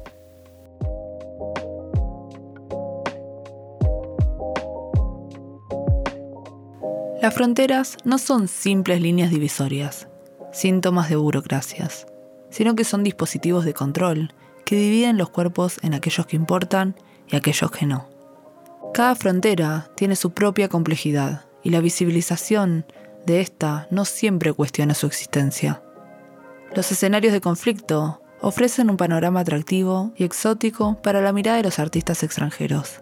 Las 7.24 7.32
fronteras 7.32 7.96
no 8.04 8.18
son 8.18 8.48
simples 8.48 9.00
líneas 9.00 9.30
divisorias, 9.30 10.08
síntomas 10.54 11.08
de 11.10 11.16
burocracias, 11.16 12.06
sino 12.50 12.74
que 12.74 12.84
son 12.84 13.02
dispositivos 13.02 13.64
de 13.64 13.74
control 13.74 14.32
que 14.64 14.76
dividen 14.76 15.18
los 15.18 15.28
cuerpos 15.28 15.78
en 15.82 15.92
aquellos 15.92 16.26
que 16.26 16.36
importan 16.36 16.96
y 17.28 17.36
aquellos 17.36 17.70
que 17.70 17.86
no. 17.86 18.08
Cada 18.94 19.14
frontera 19.16 19.90
tiene 19.96 20.16
su 20.16 20.30
propia 20.30 20.68
complejidad 20.68 21.46
y 21.62 21.70
la 21.70 21.80
visibilización 21.80 22.86
de 23.26 23.40
esta 23.40 23.88
no 23.90 24.04
siempre 24.04 24.52
cuestiona 24.52 24.94
su 24.94 25.06
existencia. 25.06 25.82
Los 26.74 26.92
escenarios 26.92 27.32
de 27.32 27.40
conflicto 27.40 28.22
ofrecen 28.40 28.90
un 28.90 28.96
panorama 28.96 29.40
atractivo 29.40 30.12
y 30.16 30.24
exótico 30.24 31.00
para 31.02 31.20
la 31.20 31.32
mirada 31.32 31.56
de 31.56 31.64
los 31.64 31.78
artistas 31.78 32.22
extranjeros, 32.22 33.00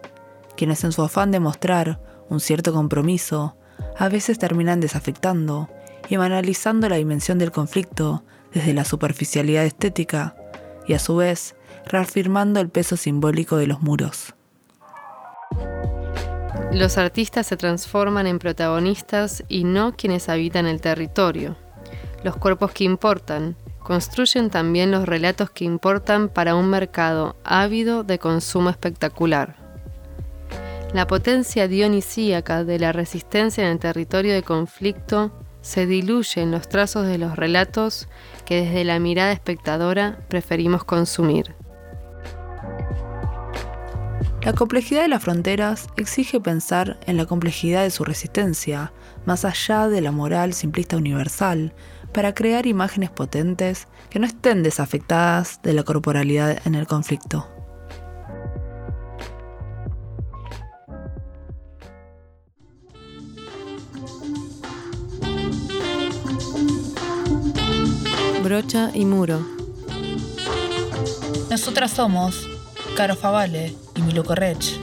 quienes 0.56 0.84
en 0.84 0.92
su 0.92 1.02
afán 1.02 1.30
de 1.30 1.40
mostrar 1.40 2.00
un 2.28 2.40
cierto 2.40 2.72
compromiso 2.72 3.56
a 3.98 4.08
veces 4.08 4.38
terminan 4.38 4.80
desafectando 4.80 5.68
y 6.08 6.16
banalizando 6.16 6.88
la 6.88 6.96
dimensión 6.96 7.38
del 7.38 7.52
conflicto 7.52 8.24
desde 8.52 8.74
la 8.74 8.84
superficialidad 8.84 9.64
estética 9.64 10.36
y 10.86 10.94
a 10.94 10.98
su 10.98 11.16
vez 11.16 11.54
reafirmando 11.86 12.60
el 12.60 12.68
peso 12.68 12.96
simbólico 12.96 13.56
de 13.56 13.66
los 13.66 13.80
muros. 13.80 14.34
Los 16.72 16.96
artistas 16.96 17.46
se 17.46 17.56
transforman 17.56 18.26
en 18.26 18.38
protagonistas 18.38 19.44
y 19.48 19.64
no 19.64 19.94
quienes 19.94 20.28
habitan 20.28 20.66
el 20.66 20.80
territorio. 20.80 21.56
Los 22.24 22.36
cuerpos 22.36 22.72
que 22.72 22.84
importan 22.84 23.56
construyen 23.82 24.48
también 24.48 24.90
los 24.90 25.06
relatos 25.06 25.50
que 25.50 25.64
importan 25.64 26.28
para 26.28 26.54
un 26.54 26.70
mercado 26.70 27.36
ávido 27.44 28.04
de 28.04 28.18
consumo 28.18 28.70
espectacular. 28.70 29.56
La 30.94 31.06
potencia 31.06 31.68
dionisíaca 31.68 32.64
de 32.64 32.78
la 32.78 32.92
resistencia 32.92 33.64
en 33.64 33.70
el 33.70 33.78
territorio 33.78 34.32
de 34.34 34.42
conflicto 34.42 35.32
se 35.62 35.86
diluye 35.86 36.42
en 36.42 36.50
los 36.50 36.68
trazos 36.68 37.06
de 37.06 37.18
los 37.18 37.36
relatos 37.36 38.08
que 38.44 38.62
desde 38.62 38.84
la 38.84 38.98
mirada 38.98 39.32
espectadora 39.32 40.18
preferimos 40.28 40.84
consumir. 40.84 41.54
La 44.42 44.52
complejidad 44.54 45.02
de 45.02 45.08
las 45.08 45.22
fronteras 45.22 45.86
exige 45.96 46.40
pensar 46.40 46.98
en 47.06 47.16
la 47.16 47.26
complejidad 47.26 47.84
de 47.84 47.90
su 47.90 48.04
resistencia, 48.04 48.92
más 49.24 49.44
allá 49.44 49.86
de 49.88 50.00
la 50.00 50.10
moral 50.10 50.52
simplista 50.52 50.96
universal, 50.96 51.72
para 52.12 52.34
crear 52.34 52.66
imágenes 52.66 53.10
potentes 53.10 53.86
que 54.10 54.18
no 54.18 54.26
estén 54.26 54.64
desafectadas 54.64 55.60
de 55.62 55.74
la 55.74 55.84
corporalidad 55.84 56.58
en 56.66 56.74
el 56.74 56.88
conflicto. 56.88 57.51
Y 68.92 69.06
Muro. 69.06 69.46
Nosotras 71.48 71.90
somos 71.90 72.46
Caro 72.98 73.16
Favale 73.16 73.74
y 73.96 74.02
Milo 74.02 74.24
Correch. 74.24 74.78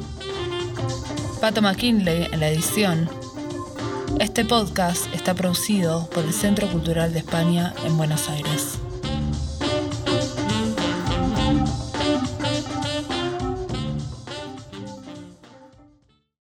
Pato 1.40 1.62
McKinley 1.62 2.30
en 2.32 2.40
la 2.40 2.50
edición. 2.50 3.08
Este 4.20 4.44
podcast 4.44 5.06
está 5.14 5.36
producido 5.36 6.10
por 6.10 6.24
el 6.24 6.34
Centro 6.34 6.68
Cultural 6.68 7.14
de 7.14 7.20
España 7.20 7.76
en 7.86 7.96
Buenos 7.96 8.28
Aires. 8.30 8.79